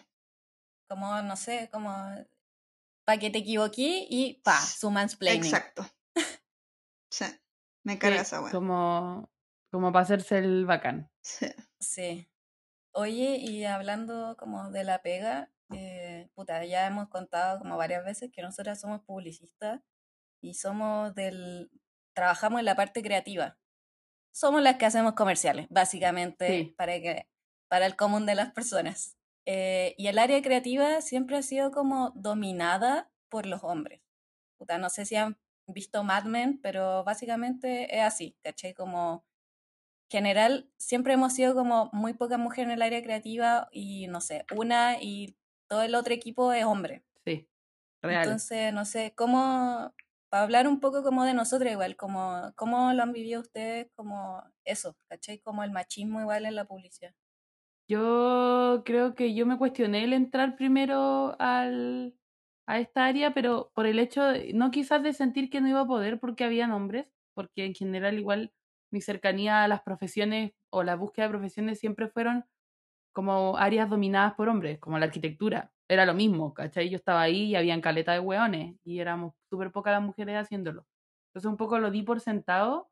[0.90, 1.92] Como, no sé, como
[3.06, 5.44] para que te equivoqué y pa, su mansplaining.
[5.44, 5.86] Exacto.
[7.12, 7.26] sí,
[7.84, 8.52] me carga esa weá.
[8.52, 9.32] Como,
[9.72, 11.12] como para hacerse el bacán.
[11.22, 11.48] Sí.
[11.80, 12.28] Sí.
[12.94, 15.95] Oye, y hablando como de la pega, eh,
[16.36, 19.82] puta, ya hemos contado como varias veces que nosotras somos publicistas
[20.42, 21.72] y somos del,
[22.14, 23.58] trabajamos en la parte creativa.
[24.32, 27.28] Somos las que hacemos comerciales, básicamente, para, que,
[27.70, 29.18] para el común de las personas.
[29.46, 34.02] Eh, y el área creativa siempre ha sido como dominada por los hombres.
[34.58, 38.74] Puta, no sé si han visto Mad Men, pero básicamente es así, ¿cachai?
[38.74, 39.26] Como
[40.10, 44.46] general, siempre hemos sido como muy pocas mujeres en el área creativa y no sé,
[44.56, 45.38] una y
[45.68, 47.04] todo el otro equipo es hombre.
[47.26, 47.50] Sí,
[48.02, 48.42] real.
[48.42, 49.94] Entonces, no sé, ¿cómo,
[50.30, 54.44] para hablar un poco como de nosotros igual, como, ¿cómo lo han vivido ustedes como
[54.64, 55.40] eso, ¿cachai?
[55.40, 57.14] Como el machismo igual en la publicidad.
[57.88, 62.16] Yo creo que yo me cuestioné el entrar primero al,
[62.66, 64.24] a esta área, pero por el hecho,
[64.56, 68.18] no quizás de sentir que no iba a poder porque había hombres, porque en general
[68.18, 68.54] igual
[68.92, 72.46] mi cercanía a las profesiones o la búsqueda de profesiones siempre fueron
[73.16, 75.72] como áreas dominadas por hombres, como la arquitectura.
[75.88, 76.90] Era lo mismo, ¿cachai?
[76.90, 80.86] Yo estaba ahí y habían caleta de hueones y éramos súper pocas las mujeres haciéndolo.
[81.30, 82.90] Entonces un poco lo di por sentado,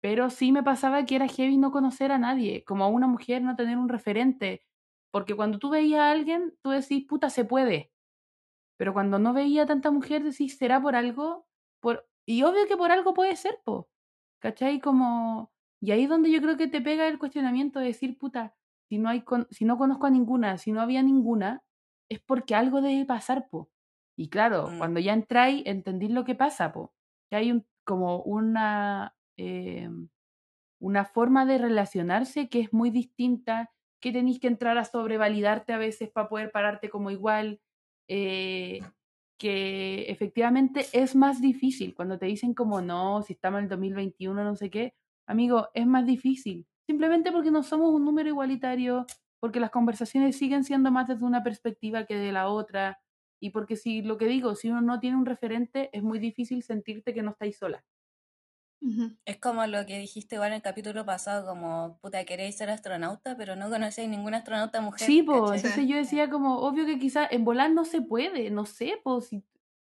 [0.00, 3.42] pero sí me pasaba que era heavy no conocer a nadie, como a una mujer
[3.42, 4.64] no tener un referente,
[5.12, 7.92] porque cuando tú veías a alguien, tú decís, puta, se puede.
[8.78, 11.46] Pero cuando no veía tanta mujer, decís, ¿será por algo?
[11.78, 12.08] Por...
[12.26, 13.88] Y obvio que por algo puede ser, po.
[14.40, 14.80] ¿Cachai?
[14.80, 15.52] Como...
[15.80, 18.56] Y ahí es donde yo creo que te pega el cuestionamiento de decir, puta,
[18.92, 21.62] si no, hay si no conozco a ninguna, si no había ninguna,
[22.10, 23.70] es porque algo debe pasar, po.
[24.18, 24.76] Y claro, mm.
[24.76, 26.92] cuando ya entráis, entendís lo que pasa, po.
[27.30, 29.88] Que hay un, como una, eh,
[30.78, 35.78] una forma de relacionarse que es muy distinta, que tenéis que entrar a sobrevalidarte a
[35.78, 37.62] veces para poder pararte como igual,
[38.08, 38.80] eh,
[39.38, 44.44] que efectivamente es más difícil cuando te dicen como no, si estamos en el 2021,
[44.44, 44.92] no sé qué,
[45.26, 49.06] amigo, es más difícil simplemente porque no somos un número igualitario,
[49.40, 53.00] porque las conversaciones siguen siendo más desde una perspectiva que de la otra,
[53.40, 56.62] y porque si lo que digo, si uno no tiene un referente, es muy difícil
[56.62, 57.84] sentirte que no estáis sola.
[59.24, 63.36] Es como lo que dijiste igual en el capítulo pasado, como, puta, queréis ser astronauta,
[63.36, 65.06] pero no conocéis ninguna astronauta mujer.
[65.06, 68.66] Sí, pues, entonces yo decía como, obvio que quizás en volar no se puede, no
[68.66, 69.44] sé, pues, si,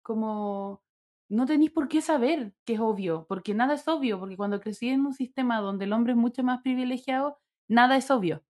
[0.03, 0.83] como,
[1.29, 4.89] no tenéis por qué saber que es obvio, porque nada es obvio, porque cuando crecí
[4.89, 8.45] en un sistema donde el hombre es mucho más privilegiado, nada es obvio.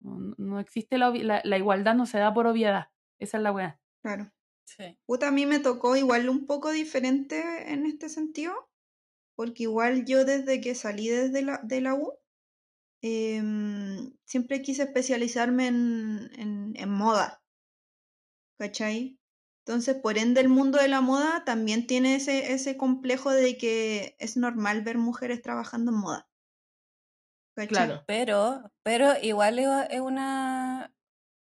[0.00, 3.52] No, no existe la, la, la igualdad, no se da por obviedad, esa es la
[3.52, 3.80] weá.
[4.02, 4.32] Claro.
[4.64, 4.98] Sí.
[5.06, 8.68] Puta, a mí me tocó igual un poco diferente en este sentido,
[9.34, 12.18] porque igual yo desde que salí desde la, de la U,
[13.02, 17.42] em, siempre quise especializarme en, en, en moda,
[18.58, 19.17] ¿cachai?
[19.68, 24.16] Entonces, por ende, el mundo de la moda también tiene ese, ese complejo de que
[24.18, 26.28] es normal ver mujeres trabajando en moda.
[27.54, 27.68] ¿cachai?
[27.68, 28.02] Claro.
[28.06, 30.94] Pero, pero igual es, una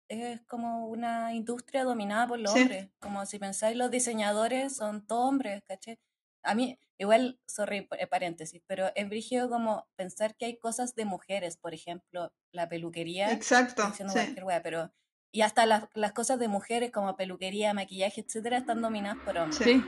[0.09, 2.63] es como una industria dominada por los Sí.
[2.63, 2.89] hombres.
[3.01, 6.01] Como si pensáis, los diseñadores son todos hombres, ¿caché?
[6.43, 11.57] A mí, igual, sorry, paréntesis, pero es brígido como pensar que hay cosas de mujeres,
[11.59, 13.33] por ejemplo, la peluquería.
[13.33, 14.05] Exacto, sí.
[14.13, 14.93] cualquier wea, pero.
[15.33, 19.59] Y hasta las, las cosas de mujeres como peluquería, maquillaje, etcétera, están dominadas por hombres.
[19.63, 19.83] Sí.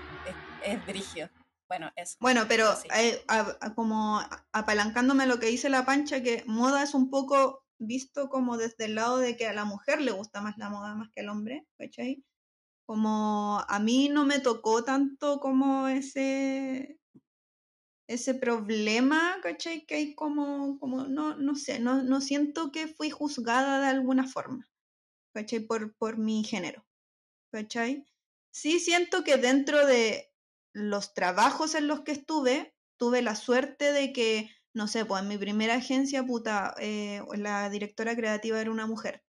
[0.64, 1.30] Es, es.
[1.68, 2.16] Bueno, eso.
[2.20, 2.88] Bueno, pero Sí.
[2.94, 4.20] eh, a- a- como
[4.52, 8.84] apalancándome a lo que dice la pancha, que moda es un poco visto como desde
[8.84, 11.30] el lado de que a la mujer le gusta más la moda más que al
[11.30, 12.22] hombre, ¿cachai?
[12.86, 16.98] Como a mí no me tocó tanto como ese
[18.08, 19.86] ese problema, ¿cachai?
[19.86, 24.26] Que hay como, como no, no sé, no, no siento que fui juzgada de alguna
[24.26, 24.68] forma,
[25.34, 25.60] ¿cachai?
[25.60, 26.86] Por, por mi género,
[27.52, 28.06] ¿cachai?
[28.52, 30.32] Sí siento que dentro de
[30.74, 35.28] los trabajos en los que estuve, tuve la suerte de que, no sé, pues en
[35.28, 39.24] mi primera agencia, puta, eh, la directora creativa era una mujer,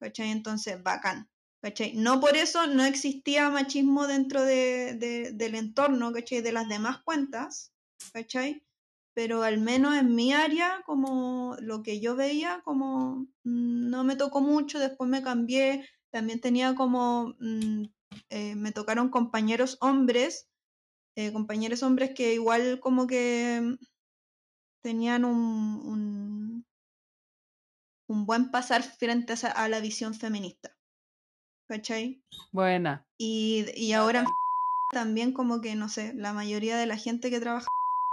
[0.00, 0.30] ¿cachai?
[0.30, 1.30] Entonces, bacán,
[1.62, 1.94] ¿cachai?
[1.94, 6.40] No por eso no existía machismo dentro de, de- del entorno, ¿cachai?
[6.42, 7.72] De las demás cuentas,
[8.12, 8.65] ¿cachai?
[9.16, 14.14] Pero al menos en mi área, como lo que yo veía, como mm, no me
[14.14, 17.84] tocó mucho, después me cambié, también tenía como, mm,
[18.28, 20.50] eh, me tocaron compañeros hombres,
[21.16, 23.78] eh, compañeros hombres que igual como que
[24.82, 26.66] tenían un, un,
[28.08, 30.76] un buen pasar frente a, a la visión feminista,
[31.70, 32.22] ¿cachai?
[32.52, 33.06] buena.
[33.16, 34.26] Y, y ahora en
[34.92, 37.66] también como que, no sé, la mayoría de la gente que trabaja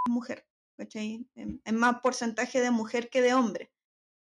[0.08, 0.46] es mujer,
[0.84, 1.26] ¿cachai?
[1.36, 3.72] En- Es más porcentaje de mujer que de hombre,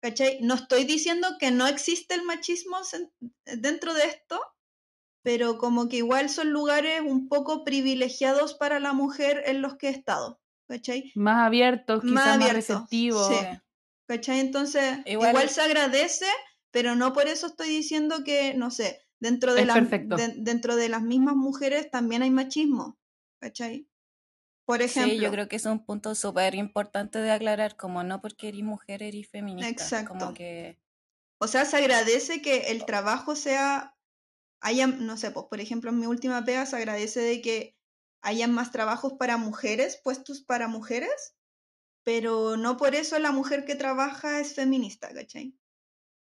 [0.02, 0.38] ¿cachai?
[0.42, 3.10] No estoy diciendo que no existe el machismo sen-
[3.44, 4.40] dentro de esto,
[5.22, 9.88] pero como que igual son lugares un poco privilegiados para la mujer en los que
[9.88, 11.12] he estado, ¿cachai?
[11.14, 13.28] Más abiertos, Más quizás más, receptivos.
[13.28, 13.36] sí.
[14.08, 14.40] ¿Cachai?
[14.40, 16.26] Entonces, Igual- igual, se agradece,
[16.72, 20.88] pero no por eso estoy diciendo que, no sé, dentro de, las- de- dentro de
[20.88, 22.98] las mismas mujeres también hay machismo,
[23.40, 23.86] ¿cachai?
[24.70, 28.20] Por ejemplo, Sí, yo creo que es un punto súper importante de aclarar, como no
[28.20, 29.68] porque eres mujer eres feminista.
[29.70, 30.10] Exacto.
[30.18, 30.78] Como que
[31.42, 33.96] o sea, se agradece que el trabajo sea,
[34.60, 37.78] haya, no sé, pues por ejemplo en mi última pega se agradece de que
[38.22, 41.34] hayan más trabajos para mujeres, puestos para mujeres,
[42.04, 45.54] pero no por eso la mujer que trabaja es feminista, ¿cachai?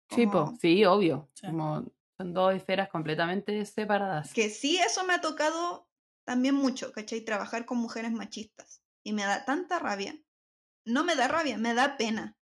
[0.10, 1.30] Sí, po, Como- sí, obvio.
[1.36, 1.48] Sí.
[1.48, 1.86] Como
[2.18, 4.34] son dos esferas completamente separadas.
[4.34, 5.88] que sí, eso me ha tocado
[6.26, 7.22] también mucho, ¿cachai?
[7.22, 8.82] Trabajar con mujeres machistas.
[9.04, 10.20] Y me da tanta rabia.
[10.86, 12.38] No me da rabia, me da pena.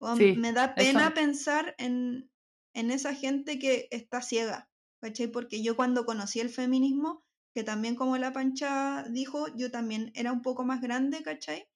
[0.00, 0.98] O Sí, me da eso.
[0.98, 2.30] pena pensar en,
[2.74, 4.70] en esa gente que está ciega,
[5.00, 5.28] ¿cachai?
[5.28, 7.24] Porque yo cuando conocí el feminismo,
[7.54, 11.68] que también como la pancha dijo, yo también era un poco más grande, ¿cachai?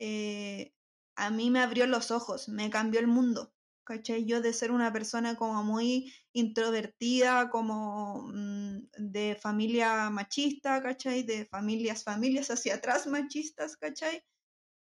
[0.00, 0.74] Eh,
[1.16, 3.51] a mí me abrió los ojos, me cambió el mundo,
[3.84, 4.24] ¿cachai?
[4.24, 11.22] Yo de ser una persona como muy introvertida, como mm, de familia machista, ¿cachai?
[11.22, 14.24] De familias, familias hacia atrás machistas, ¿cachai?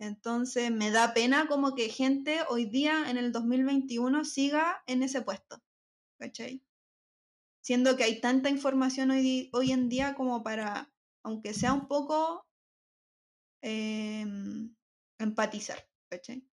[0.01, 5.23] Entonces me da pena como que gente hoy día en el 2021 siga en ese
[5.23, 5.61] puesto,
[6.19, 6.63] ¿cachai?
[7.63, 10.93] Siendo que hay tanta información hoy, hoy en día como para,
[11.25, 12.47] aunque sea un poco,
[13.61, 14.75] em,
[15.19, 16.49] empatizar, ¿cachai?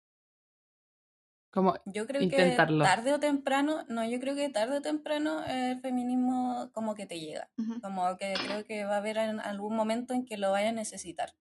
[1.55, 2.85] Como, yo creo Intentarlo.
[2.85, 7.07] que tarde o temprano, no, yo creo que tarde o temprano el feminismo como que
[7.07, 7.49] te llega.
[7.57, 7.81] Ujú.
[7.81, 10.73] Como que creo que va a haber en algún momento en que lo vaya a
[10.73, 11.33] necesitar.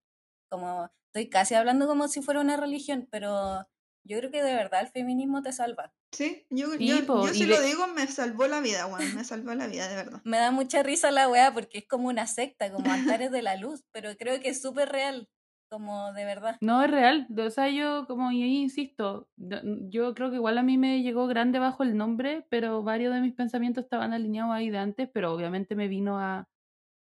[0.50, 3.68] Como estoy casi hablando como si fuera una religión, pero
[4.04, 5.94] yo creo que de verdad el feminismo te salva.
[6.12, 9.16] Sí, yo, Sí, yo, po, yo si de- lo digo me salvó la vida, weón,
[9.16, 10.22] me salvó la vida, de verdad.
[10.24, 13.56] Me da mucha risa la weá porque es como una secta, como altares de la
[13.56, 15.28] luz, pero creo que es súper real,
[15.74, 16.58] como de verdad.
[16.62, 17.28] no es real.
[17.38, 19.60] O sea, yo, como y ahí insisto, yo-
[19.90, 23.22] yo creo que igual a mí me llegó grande bajo el nombre, pero varios de
[23.22, 26.48] mis pensamientos estaban alineados ahí de antes, pero obviamente me vino a,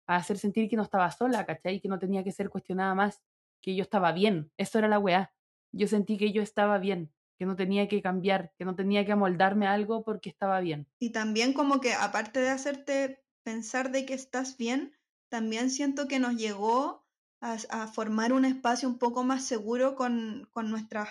[0.06, 1.80] a hacer sentir que no estaba sola, ¿cachai?
[1.80, 3.22] Que no tenía que ser cuestionada más.
[3.62, 4.50] que yo estaba bien.
[4.56, 5.34] Eso era la weá.
[5.72, 9.12] Yo sentí que yo estaba bien, que no tenía que cambiar, que no tenía que
[9.12, 10.86] amoldarme a algo porque estaba bien.
[10.98, 14.94] Y también como que aparte de hacerte pensar de que estás bien,
[15.28, 16.99] también siento que nos llegó
[17.40, 21.08] a, a formar un espacio un poco más seguro con, con nuestras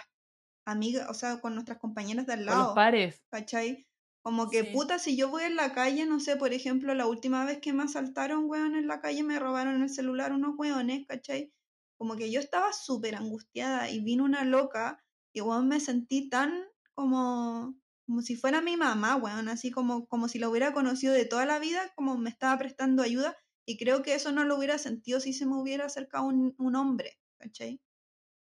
[0.66, 2.58] amigas, o sea, con nuestras compañeras de al Con lado.
[2.58, 3.24] los pares.
[3.32, 3.88] ¿Cachai?
[4.24, 4.66] Como que Sí.
[4.66, 7.74] puta, si yo voy en la calle, no sé, por ejemplo, la última vez que
[7.74, 11.54] me asaltaron, weón, en la calle, me robaron el celular unos weones, ¿cachai?
[11.98, 15.04] Como que yo estaba súper angustiada y vino una loca
[15.34, 16.64] y, weón, me sentí tan
[16.94, 17.76] como,
[18.06, 21.46] como si fuera mi mamá, weón, así como, como si la hubiera conocido de toda
[21.46, 23.38] la vida, como me estaba prestando ayuda
[23.70, 26.76] y creo que eso no lo hubiera sentido si se me hubiera acercado un, un
[26.76, 27.82] hombre, ¿cachai?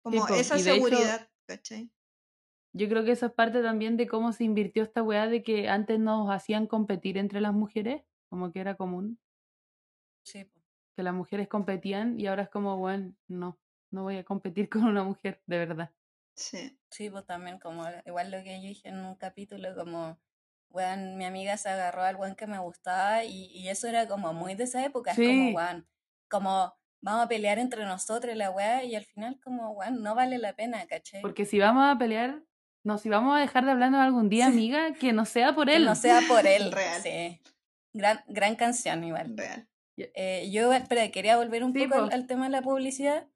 [0.03, 1.93] Como esa hecho- seguridad, ¿cachai?
[2.73, 5.69] Yo creo que eso es parte también de cómo se invirtió esta weá de que
[5.69, 9.21] antes nos hacían competir entre las mujeres, como que era común,
[10.23, 10.51] Sí,
[10.95, 13.59] que las mujeres competían y ahora es como, bueno, no,
[13.91, 15.95] no voy a competir con una mujer, de verdad.
[16.35, 16.77] Sí.
[16.91, 20.21] Sí, pues también como igual lo que yo dije en un capítulo, como,
[20.71, 24.33] weón, mi amiga se agarró al weón que me gustaba y, y eso era como
[24.33, 25.87] muy de esa época, es como, weón,
[26.29, 30.39] como vamos a pelear entre nosotros la weá y al final como, weón, no vale
[30.39, 31.23] la pena, ¿cachai?
[31.23, 32.43] Porque si vamos a pelear,
[32.85, 34.53] no, si vamos a dejar de hablarnos algún día, Sí.
[34.53, 35.85] amiga, que no sea por Que él.
[35.85, 37.01] no sea por él, Real.
[37.03, 37.41] sí.
[37.93, 39.37] Gran, gran canción igual.
[39.37, 39.67] Real.
[39.97, 42.15] Eh, yo, espera, quería volver un Sí, poco al, po.
[42.15, 43.27] al tema de la publicidad.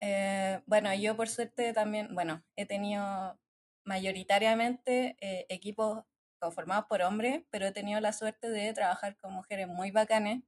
[0.00, 3.38] Eh, bueno, yo por suerte también, bueno, he tenido
[3.84, 6.04] mayoritariamente eh, equipos
[6.38, 10.42] conformados por hombres, pero he tenido la suerte de trabajar con mujeres muy bacanes.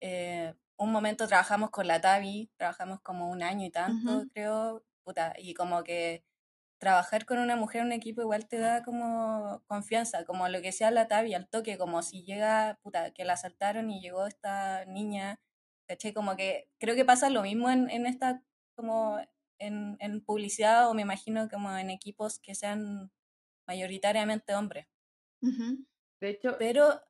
[0.00, 5.34] Eh, un momento trabajamos con la Tavi, trabajamos como un año y tanto, creo, puta,
[5.38, 6.24] y como que
[6.78, 10.68] trabajar con una mujer en un equipo igual te da como confianza, como lo que
[10.68, 14.86] decía la Tavi al toque, como si llega, puta, que la asaltaron y llegó esta
[14.86, 15.40] niña,
[15.86, 16.14] ¿cachai?
[16.14, 18.42] Como que creo que pasa lo mismo en, en esta,
[18.76, 19.18] como
[19.58, 23.12] en, en publicidad o me imagino como en equipos que sean
[23.66, 24.86] mayoritariamente hombres.
[26.20, 27.00] De hecho, Pero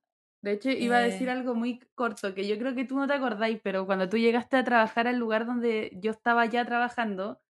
[0.42, 3.06] de hecho, iba a decir eh, algo muy corto, que yo creo que tú no
[3.06, 7.40] te acordáis, pero cuando tú llegaste a trabajar al lugar donde yo estaba ya trabajando,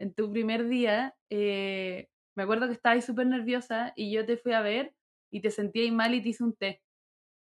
[0.00, 4.52] en tu primer día, eh, me acuerdo que estabas súper nerviosa y yo te fui
[4.54, 4.94] a ver
[5.32, 6.82] y te sentías mal y te hice un té.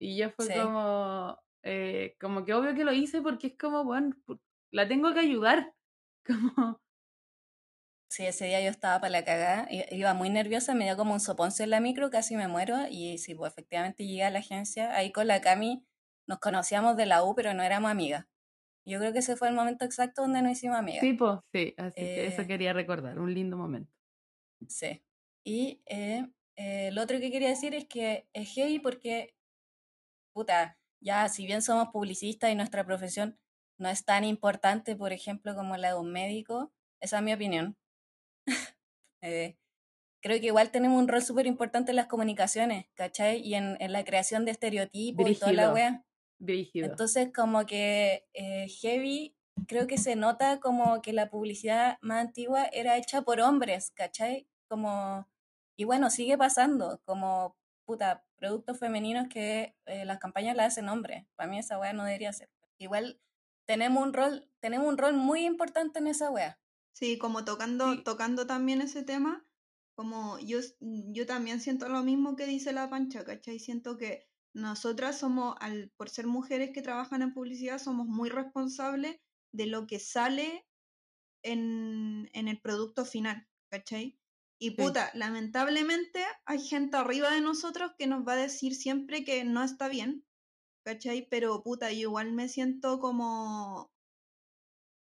[0.01, 0.53] Y yo fue Sí.
[0.53, 4.17] como, eh, como que obvio que lo hice porque es como, bueno,
[4.73, 5.75] la tengo que ayudar.
[6.27, 6.81] Como,
[8.15, 11.19] Sí, ese día yo estaba para la cagada, iba muy nerviosa, me dio como un
[11.19, 14.95] soponcio en la micro, casi me muero, y sí, pues efectivamente llegué a la agencia,
[14.95, 15.85] ahí con la Cami
[16.29, 18.27] nos conocíamos de la U, pero no éramos amigas.
[18.87, 21.01] Yo creo que ese fue el momento exacto donde nos hicimos amigas.
[21.01, 23.93] sí, pues, sí, así que eso Eh, quería recordar, un lindo momento.
[24.69, 25.03] Sí.
[25.45, 29.35] Y eh, eh, lo otro que quería decir es que es heavy porque,
[30.33, 33.39] puta, ya si bien somos publicistas y nuestra profesión
[33.79, 37.77] no es tan importante, por ejemplo, como la de un médico, esa es mi opinión.
[39.25, 39.57] Eh,
[40.23, 43.41] creo que igual tenemos un rol súper importante en las comunicaciones, ¿cachai?
[43.41, 46.05] Y en, en la creación de estereotipos y toda la wea.
[46.39, 46.87] Brígido.
[46.87, 49.35] Entonces, como que eh, heavy,
[49.67, 54.47] creo que se nota como que la publicidad más antigua era hecha por hombres, ¿cachai?
[54.69, 55.27] Como,
[55.77, 57.57] y bueno, sigue pasando, como,
[57.87, 61.25] puta, productos femeninos que eh, las campañas las hacen hombres.
[61.35, 62.51] Para mí esa wea no debería ser.
[62.79, 63.21] Igual
[63.67, 66.59] tenemos un rol, tenemos un rol muy importante en esa wea.
[66.95, 68.03] Sí, como tocando, Sí.
[68.05, 69.47] tocando también ese tema,
[69.97, 73.59] como yo, s- yo también siento lo mismo que dice la Pancha, ¿cachai?
[73.59, 79.21] Siento que nosotras somos, al, por ser mujeres que trabajan en publicidad, somos muy responsables
[79.53, 80.69] de lo que sale
[81.43, 84.21] en, en el producto final, ¿cachai?
[84.59, 89.45] Y puta, lamentablemente hay gente arriba de nosotros que nos va a decir siempre que
[89.45, 90.27] no está bien,
[90.85, 91.29] ¿cachai?
[91.31, 93.94] Pero puta, yo igual me siento como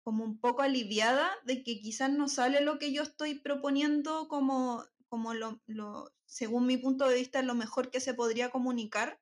[0.03, 4.83] como un poco aliviada de que quizás no sale lo que yo estoy proponiendo como,
[5.07, 9.19] como lo, lo, según mi punto de vista, lo mejor que se podría comunicar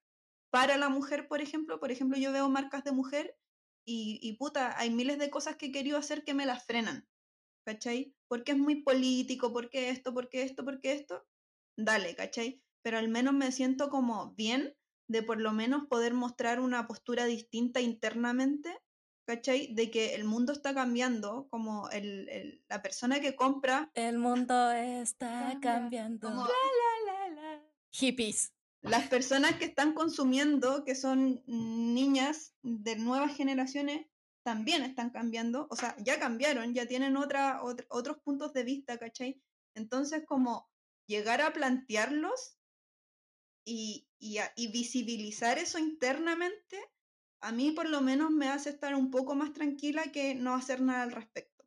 [0.49, 1.79] para la mujer, por ejemplo.
[1.79, 3.37] Por ejemplo, yo veo marcas de mujer
[3.85, 7.07] y, y puta, hay miles de cosas que he querido hacer que me las frenan,
[7.63, 8.15] ¿cachai?
[8.27, 11.25] Porque es muy político, porque esto, porque esto, porque esto.
[11.77, 12.61] Dale, ¿cachai?
[12.81, 14.75] Pero al menos me siento como bien
[15.07, 18.75] de por lo menos poder mostrar una postura distinta internamente
[19.35, 19.73] ¿cachai?
[19.73, 24.71] De que el mundo está cambiando, como el, el- la persona que compra, El mundo
[24.71, 25.59] está Cambia.
[25.61, 26.27] cambiando.
[26.29, 26.47] como
[27.91, 28.51] Hippies.
[28.81, 34.07] las personas que están consumiendo, que son niñas de nuevas generaciones,
[34.43, 38.97] también están cambiando, o sea, ya cambiaron, ya tienen otra, otra- otros puntos de vista,
[38.97, 39.41] ¿cachai?
[39.75, 40.69] Entonces, como
[41.07, 42.57] llegar a plantearlos
[43.65, 46.77] y, y, a- y visibilizar eso internamente,
[47.41, 50.81] a mí por lo menos me hace estar un poco más tranquila que no hacer
[50.81, 51.65] nada al respecto,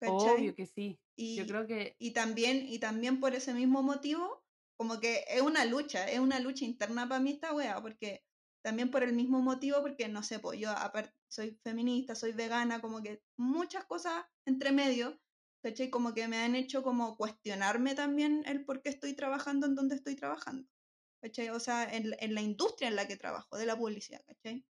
[0.00, 0.36] ¿cachai?
[0.36, 0.98] Obvio que sí.
[1.16, 4.44] Y, Yo creo que y también, y también por ese mismo motivo,
[4.78, 8.24] como que es una lucha, es una lucha interna para mí esta wea, porque
[8.64, 12.80] también por el mismo motivo, porque no sé, pues yo aparte soy feminista, soy vegana,
[12.80, 15.20] como que muchas cosas entre medio,
[15.62, 15.90] ¿cachai?
[15.90, 19.96] Como que me han hecho como cuestionarme también el por qué estoy trabajando en donde
[19.96, 20.68] estoy trabajando,
[21.22, 21.48] ¿cachai?
[21.50, 24.64] O sea, en, en la industria en la que trabajo, de la publicidad, ¿cachai?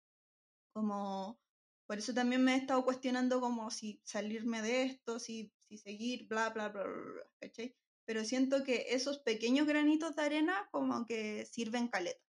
[0.80, 1.38] Como,
[1.86, 6.26] por eso también me he estado cuestionando como si salirme de esto, si, si seguir,
[6.26, 7.22] bla, bla, bla, bla.
[8.06, 12.24] Pero siento que esos pequeños granitos de arena como que sirven caleta.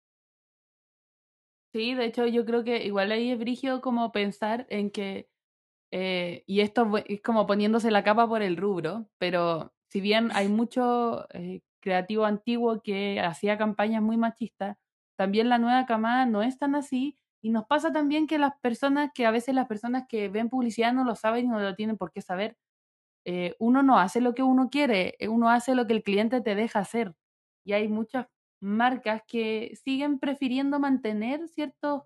[1.72, 5.28] Sí, de hecho yo creo que igual ahí es brigio como pensar en que,
[5.90, 10.48] eh, y esto es como poniéndose la capa por el rubro, pero si bien hay
[10.48, 14.78] mucho eh, creativo antiguo que hacía campañas muy machistas,
[15.16, 19.10] también la nueva camada no es tan así, y nos pasa también que las personas,
[19.14, 21.96] que a veces las personas que ven publicidad no lo saben y no lo tienen
[21.96, 22.56] por qué saber,
[23.24, 26.40] eh, uno no hace lo que uno quiere, eh, uno hace lo que el cliente
[26.40, 27.14] te deja hacer.
[27.64, 28.28] Y hay muchas
[28.60, 32.04] marcas que siguen prefiriendo mantener ciertos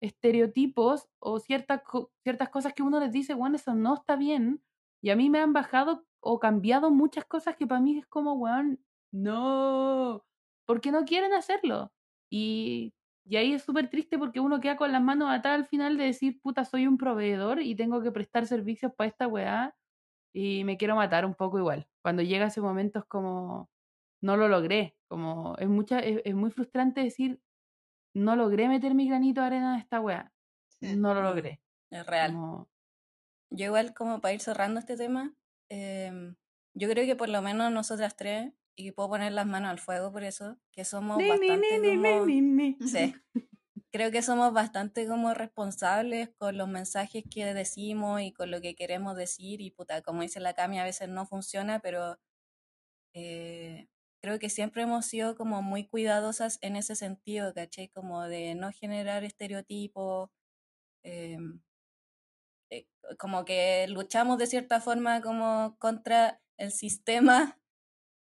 [0.00, 1.82] estereotipos o ciertas,
[2.22, 4.62] ciertas cosas que uno les dice, bueno, eso no está bien.
[5.02, 8.34] Y a mí me han bajado o cambiado muchas cosas que para mí es como,
[8.34, 8.80] weón,
[9.12, 10.24] no,
[10.66, 11.92] porque no quieren hacerlo.
[12.30, 12.94] Y,
[13.24, 16.04] y ahí es súper triste porque uno queda con las manos atadas al final de
[16.04, 19.74] decir, puta, soy un proveedor y tengo que prestar servicios para esta weá
[20.34, 21.88] y me quiero matar un poco igual.
[22.02, 23.70] Cuando llega ese momento es como,
[24.22, 27.40] no lo logré, como es, mucha, es, es muy frustrante decir,
[28.14, 30.32] no logré meter mi granito de arena en esta weá.
[30.80, 30.96] Sí.
[30.96, 31.62] No lo logré.
[31.90, 32.32] Es real.
[32.32, 32.68] Como,
[33.50, 35.34] Yo igual como para ir cerrando este tema,
[35.68, 36.34] em,
[36.74, 40.12] yo creo que por lo menos nosotras tres, y puedo poner las manos al fuego
[40.12, 42.88] por eso, que somos ni, bastante ni, ni, como...
[42.88, 43.14] Sí.
[43.92, 48.74] Creo que somos bastante como responsables con los mensajes que decimos y con lo que
[48.74, 52.18] queremos decir y puta, como dice la Cami, a veces no funciona, pero
[53.14, 53.88] eh,
[54.22, 57.88] creo que siempre hemos sido como muy cuidadosas en ese sentido, ¿cachai?
[57.88, 60.30] Como de no generar estereotipos,
[61.02, 61.60] em,
[62.70, 62.86] eh,
[63.18, 67.61] como que luchamos de cierta forma como contra el sistema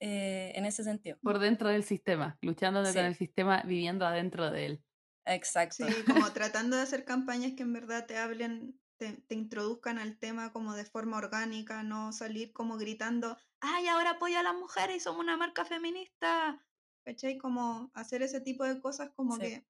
[0.02, 1.18] eh, en ese sentido.
[1.22, 2.93] Por dentro del sistema, luchando Sí.
[2.95, 4.84] con el sistema, viviendo adentro de él.
[5.26, 5.86] Exacto.
[5.88, 10.18] Sí, como tratando de hacer campañas que en verdad te hablen, te, te introduzcan al
[10.18, 14.97] tema como de forma orgánica, no salir como gritando, ay, ahora apoya a las mujeres
[14.97, 16.66] y somos una marca feminista.
[17.06, 17.38] ¿Cachai?
[17.38, 19.41] Como hacer ese tipo de cosas como Sí.
[19.41, 19.66] que,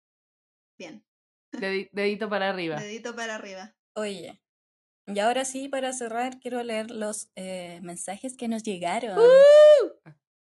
[0.77, 1.05] bien,
[1.53, 2.77] Dedi- Dedito para arriba.
[2.81, 3.75] dedito para arriba.
[3.95, 4.41] Oye,
[5.07, 9.19] y ahora sí, para cerrar, quiero leer los eh, mensajes que nos llegaron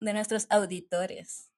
[0.01, 1.51] de nuestros auditores.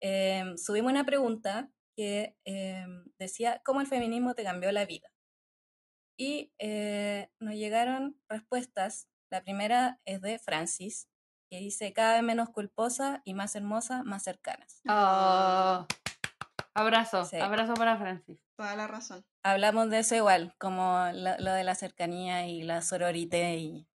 [0.00, 5.08] Em, subimos una pregunta que em, decía, ¿cómo el feminismo te cambió la vida?
[6.16, 9.08] Y eh, nos llegaron respuestas.
[9.30, 11.08] La primera es de Francis,
[11.50, 14.80] que dice, cada vez menos culposa y más hermosa, más cercanas.
[14.88, 15.86] Oh.
[16.74, 17.36] Abrazo, Sí.
[17.38, 18.40] abrazo para Francis.
[18.56, 19.24] Toda la razón.
[19.44, 23.88] Hablamos de eso igual, como lo, lo de la cercanía y la sororité y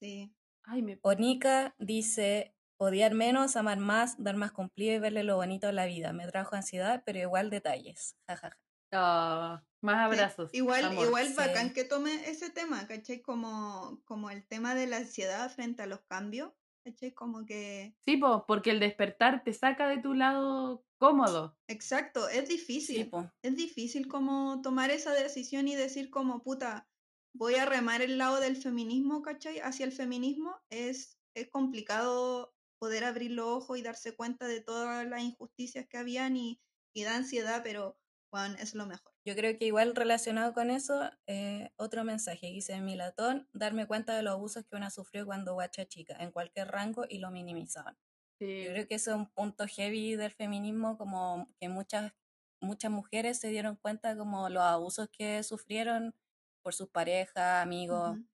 [0.00, 0.34] Sí.
[0.64, 0.98] Ay, me...
[1.02, 2.54] Onika dice,
[2.84, 6.12] odiar menos, amar más, dar más cumplido y verle lo bonito de la vida.
[6.12, 8.16] Me trajo ansiedad, pero igual detalles.
[8.28, 8.58] Ja, ja, ja.
[8.92, 10.50] Oh, más Sí, abrazos.
[10.52, 11.06] Igual, amor.
[11.06, 11.34] igual Sí.
[11.34, 13.20] bacán que tome ese tema, ¿cachai?
[13.22, 16.52] Como, como el tema de la ansiedad frente a los cambios,
[16.84, 17.12] ¿cachai?
[17.14, 21.56] Como que, Sí, po, porque el despertar te saca de tu lado cómodo.
[21.68, 22.96] exacto, es difícil.
[22.96, 23.30] Sí, po.
[23.42, 26.88] es difícil como tomar esa decisión y decir como puta,
[27.34, 29.58] voy a remar el lado del feminismo, ¿cachai?
[29.60, 35.06] Hacia el feminismo es, es complicado poder abrir los ojos y darse cuenta de todas
[35.06, 36.60] las injusticias que habían y,
[36.92, 37.96] y da ansiedad, pero
[38.32, 39.14] bueno, es lo mejor.
[39.24, 44.16] Yo creo que igual relacionado con eso, eh, otro mensaje que dice Milatón, darme cuenta
[44.16, 47.96] de los abusos que una sufrió cuando guacha chica, en cualquier rango, y lo minimizaban.
[48.38, 48.46] Sí.
[48.60, 52.12] Yo creo que eso es un punto heavy del feminismo, como que muchas,
[52.60, 56.14] muchas mujeres se dieron cuenta como los abusos que sufrieron
[56.62, 58.24] por sus parejas, amigos, Ujú.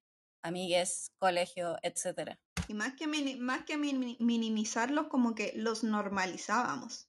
[0.43, 2.41] amigues, colegio, etcétera.
[2.69, 7.09] Y más que, mini- más que mini- minimizarlos, como que los normalizábamos.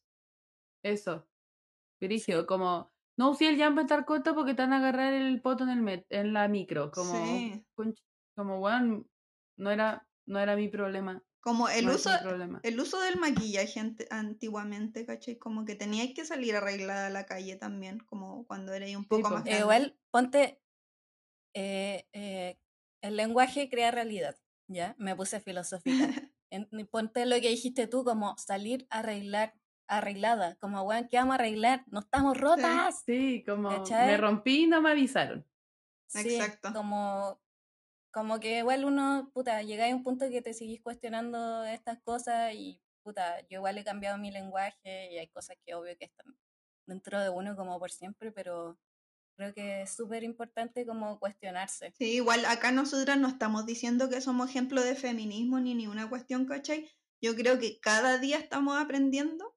[0.84, 1.28] Eso.
[2.01, 5.66] Grigio, como, no usé el jump estar corto porque te van a agarrar el poto
[5.66, 6.91] en, el met- en la micro.
[6.91, 7.66] Como, Sí.
[8.36, 9.10] como, weón,
[9.57, 11.22] no era, no era mi problema.
[11.41, 12.60] Como el no uso, es mi problema.
[12.64, 15.38] el uso del maquillaje antiguamente, ¿cachai?
[15.38, 19.24] Como que teníais que salir arreglada a la calle también, como cuando erais un poco
[19.30, 19.36] po.
[19.36, 19.60] más Eh, grande.
[19.62, 20.62] igual, ponte,
[21.53, 22.60] eh, eh,
[23.01, 24.38] el lenguaje crea realidad,
[24.70, 24.95] ¿ya?
[24.97, 25.84] Me puse filosófica.
[26.51, 29.53] En- ponte lo que dijiste tú, como salir a arreglar,
[29.88, 31.84] arreglada, como, weón, ¿qué vamos a arreglar?
[31.91, 33.03] No estamos rotas.
[33.05, 34.07] Sí, como, ¿Cachai?
[34.07, 35.45] me rompí y no me avisaron.
[36.07, 36.74] Sí, Exacto.
[36.74, 37.39] como
[38.11, 42.53] como que igual uno, puta, llega a un punto que te seguís cuestionando estas cosas
[42.55, 46.36] y, puta, yo igual he cambiado mi lenguaje y hay cosas que obvio que están
[46.88, 48.80] dentro de uno como por siempre, pero
[49.39, 51.93] creo que es súper importante como cuestionarse.
[51.97, 56.45] Sí, igual acá nosotras no estamos diciendo que somos ejemplo de feminismo ni ninguna cuestión,
[56.45, 56.89] ¿cachai?
[57.21, 59.55] Yo creo que cada día estamos aprendiendo,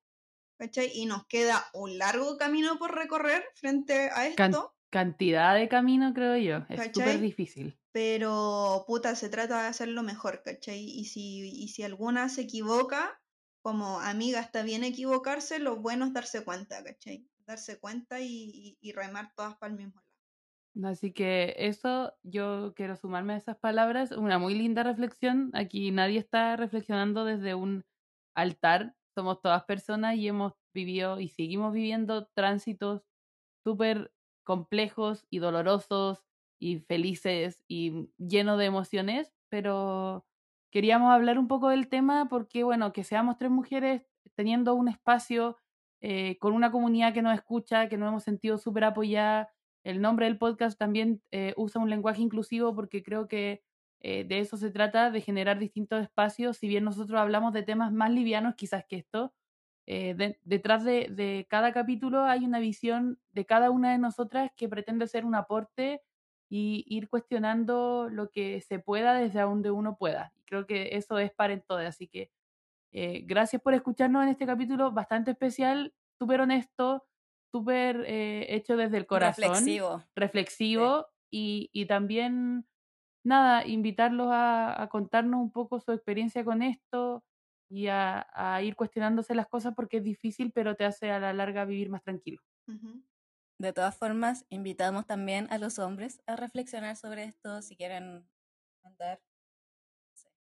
[0.56, 0.92] ¿cachai?
[0.94, 4.72] Y nos queda un largo camino por recorrer frente a esto.
[4.90, 6.64] cantidad de camino, creo yo.
[6.68, 7.76] Es súper difícil.
[7.90, 10.78] Pero, puta, se trata de hacerlo mejor, ¿cachai?
[10.78, 13.20] Y si, y si alguna se equivoca,
[13.62, 17.26] como amiga está bien equivocarse, lo bueno es darse cuenta, ¿cachai?
[17.46, 20.90] Darse cuenta y, y, remar todas para el mismo lado.
[20.90, 24.12] Así que eso, yo quiero sumarme a esas palabras.
[24.12, 25.50] Una muy linda reflexión.
[25.54, 27.84] Aquí nadie está reflexionando desde un
[28.34, 28.94] altar.
[29.14, 33.02] Somos todas personas y hemos vivido y seguimos viviendo tránsitos
[33.64, 34.12] súper
[34.44, 36.24] complejos y dolorosos
[36.58, 40.24] y felices y llenos de emociones, pero
[40.70, 45.58] queríamos hablar un poco del tema porque, bueno, que seamos tres mujeres teniendo un espacio
[46.04, 49.50] eh, con una comunidad que nos escucha, que nos hemos sentido súper apoyada.
[49.84, 53.62] El nombre del podcast también eh, usa un lenguaje inclusivo porque creo que
[54.00, 56.56] eh, de eso se trata, de generar distintos espacios.
[56.56, 59.32] Si bien nosotros hablamos de temas más livianos quizás que esto,
[59.86, 65.24] detrás de, cada capítulo hay una visión de cada una de nosotras que pretende ser
[65.24, 66.02] un aporte
[66.48, 70.32] y ir cuestionando lo que se pueda desde donde uno pueda.
[70.46, 71.78] Creo que eso es para en todo.
[71.78, 72.30] Así que
[72.92, 77.06] eh, gracias por escucharnos en este capítulo bastante especial, súper honesto,
[77.50, 79.44] súper eh, hecho desde el corazón.
[79.44, 80.04] Reflexivo.
[80.14, 82.66] Reflexivo y, y, también,
[83.24, 87.24] nada, invitarlos a, a, contarnos un poco su experiencia con esto
[87.70, 91.32] y a, a, ir cuestionándose las cosas porque es difícil, pero te hace a la
[91.32, 92.42] larga vivir más tranquilo.
[93.58, 98.28] De todas formas, invitamos también a los hombres a reflexionar sobre esto, si quieren
[98.82, 99.20] mandar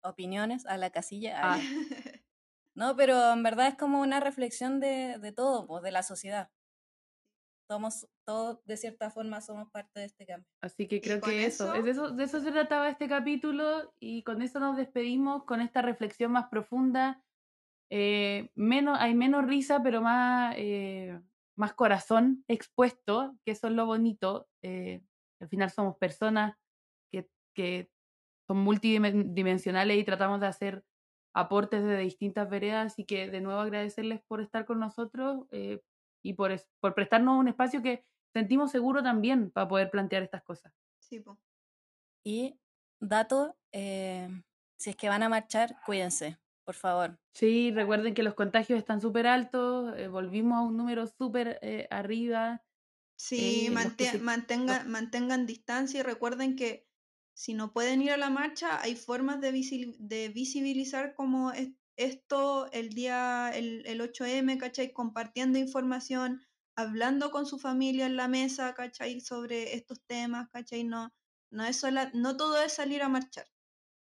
[0.03, 1.39] opiniones a la casilla.
[1.41, 1.61] Ah.
[2.75, 6.51] No, pero en verdad es como una reflexión de, de todo, pues, de la sociedad.
[7.69, 10.49] Somos, todos de cierta forma somos parte de este cambio.
[10.61, 14.25] Así que creo que eso, eso, de eso, de eso se trataba este capítulo y
[14.25, 17.23] con eso nos despedimos, con esta reflexión más profunda.
[17.91, 21.21] Eh, menos, hay menos risa, pero más, eh,
[21.57, 24.49] más corazón expuesto, que eso es lo bonito.
[24.63, 25.03] Eh,
[25.41, 26.57] al final somos personas
[27.13, 27.91] que, que
[28.49, 30.85] son multidimensionales y tratamos de hacer
[31.35, 32.93] aportes de distintas veredas.
[32.93, 35.81] Así que de nuevo agradecerles por estar con nosotros eh,
[36.23, 40.73] y por, por prestarnos un espacio que sentimos seguro también para poder plantear estas cosas.
[40.99, 41.39] Sí, po.
[42.25, 42.59] Y
[43.01, 44.29] dato, eh,
[44.79, 46.39] si es que van a marchar, cuídense
[46.71, 47.19] por favor.
[47.35, 51.89] Sí, recuerden que los contagios están súper altos, eh, volvimos a un número súper eh,
[51.91, 52.63] arriba.
[53.17, 56.87] Sí, eh, mantengan, mantengan distancia y recuerden que
[57.41, 59.51] si no pueden ir a la marcha, hay formas de,
[59.99, 61.53] de visibilizar como
[61.97, 64.93] esto el día, el, el 8M, ¿cachai?
[64.93, 66.43] Compartiendo información,
[66.77, 69.23] hablando con su familia en la mesa, ¿cachai?
[69.23, 70.85] Sobre estos temas, ¿cachai?
[70.85, 71.15] No,
[71.51, 71.83] no, es
[72.13, 73.47] no todo es salir a marchar.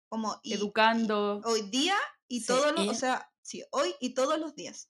[0.10, 1.42] Como Educando.
[1.46, 1.96] hoy día
[2.28, 4.90] y todos los, o sea, sí, hoy y todos los días.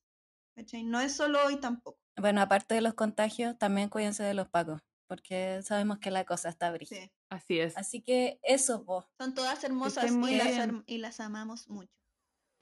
[0.86, 2.00] No es solo hoy tampoco.
[2.16, 6.48] Bueno, aparte de los contagios, también cuídense de los pacos, porque sabemos que la cosa
[6.48, 7.12] está brilla.
[7.32, 7.78] Así es.
[7.78, 9.06] Así que eso, vos.
[9.18, 11.94] Son todas hermosas y las, y las, amamos mucho.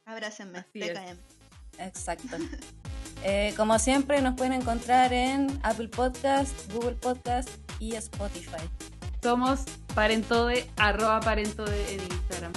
[0.06, 1.18] Abrácenme, TKM.
[1.80, 2.38] Exacto.
[3.24, 7.50] eh, como siempre, nos pueden encontrar en Apple Podcast, Google Podcast
[7.80, 8.62] y Spotify.
[9.24, 9.66] Somos
[9.96, 12.54] parentode, arroba parentode en Instagram.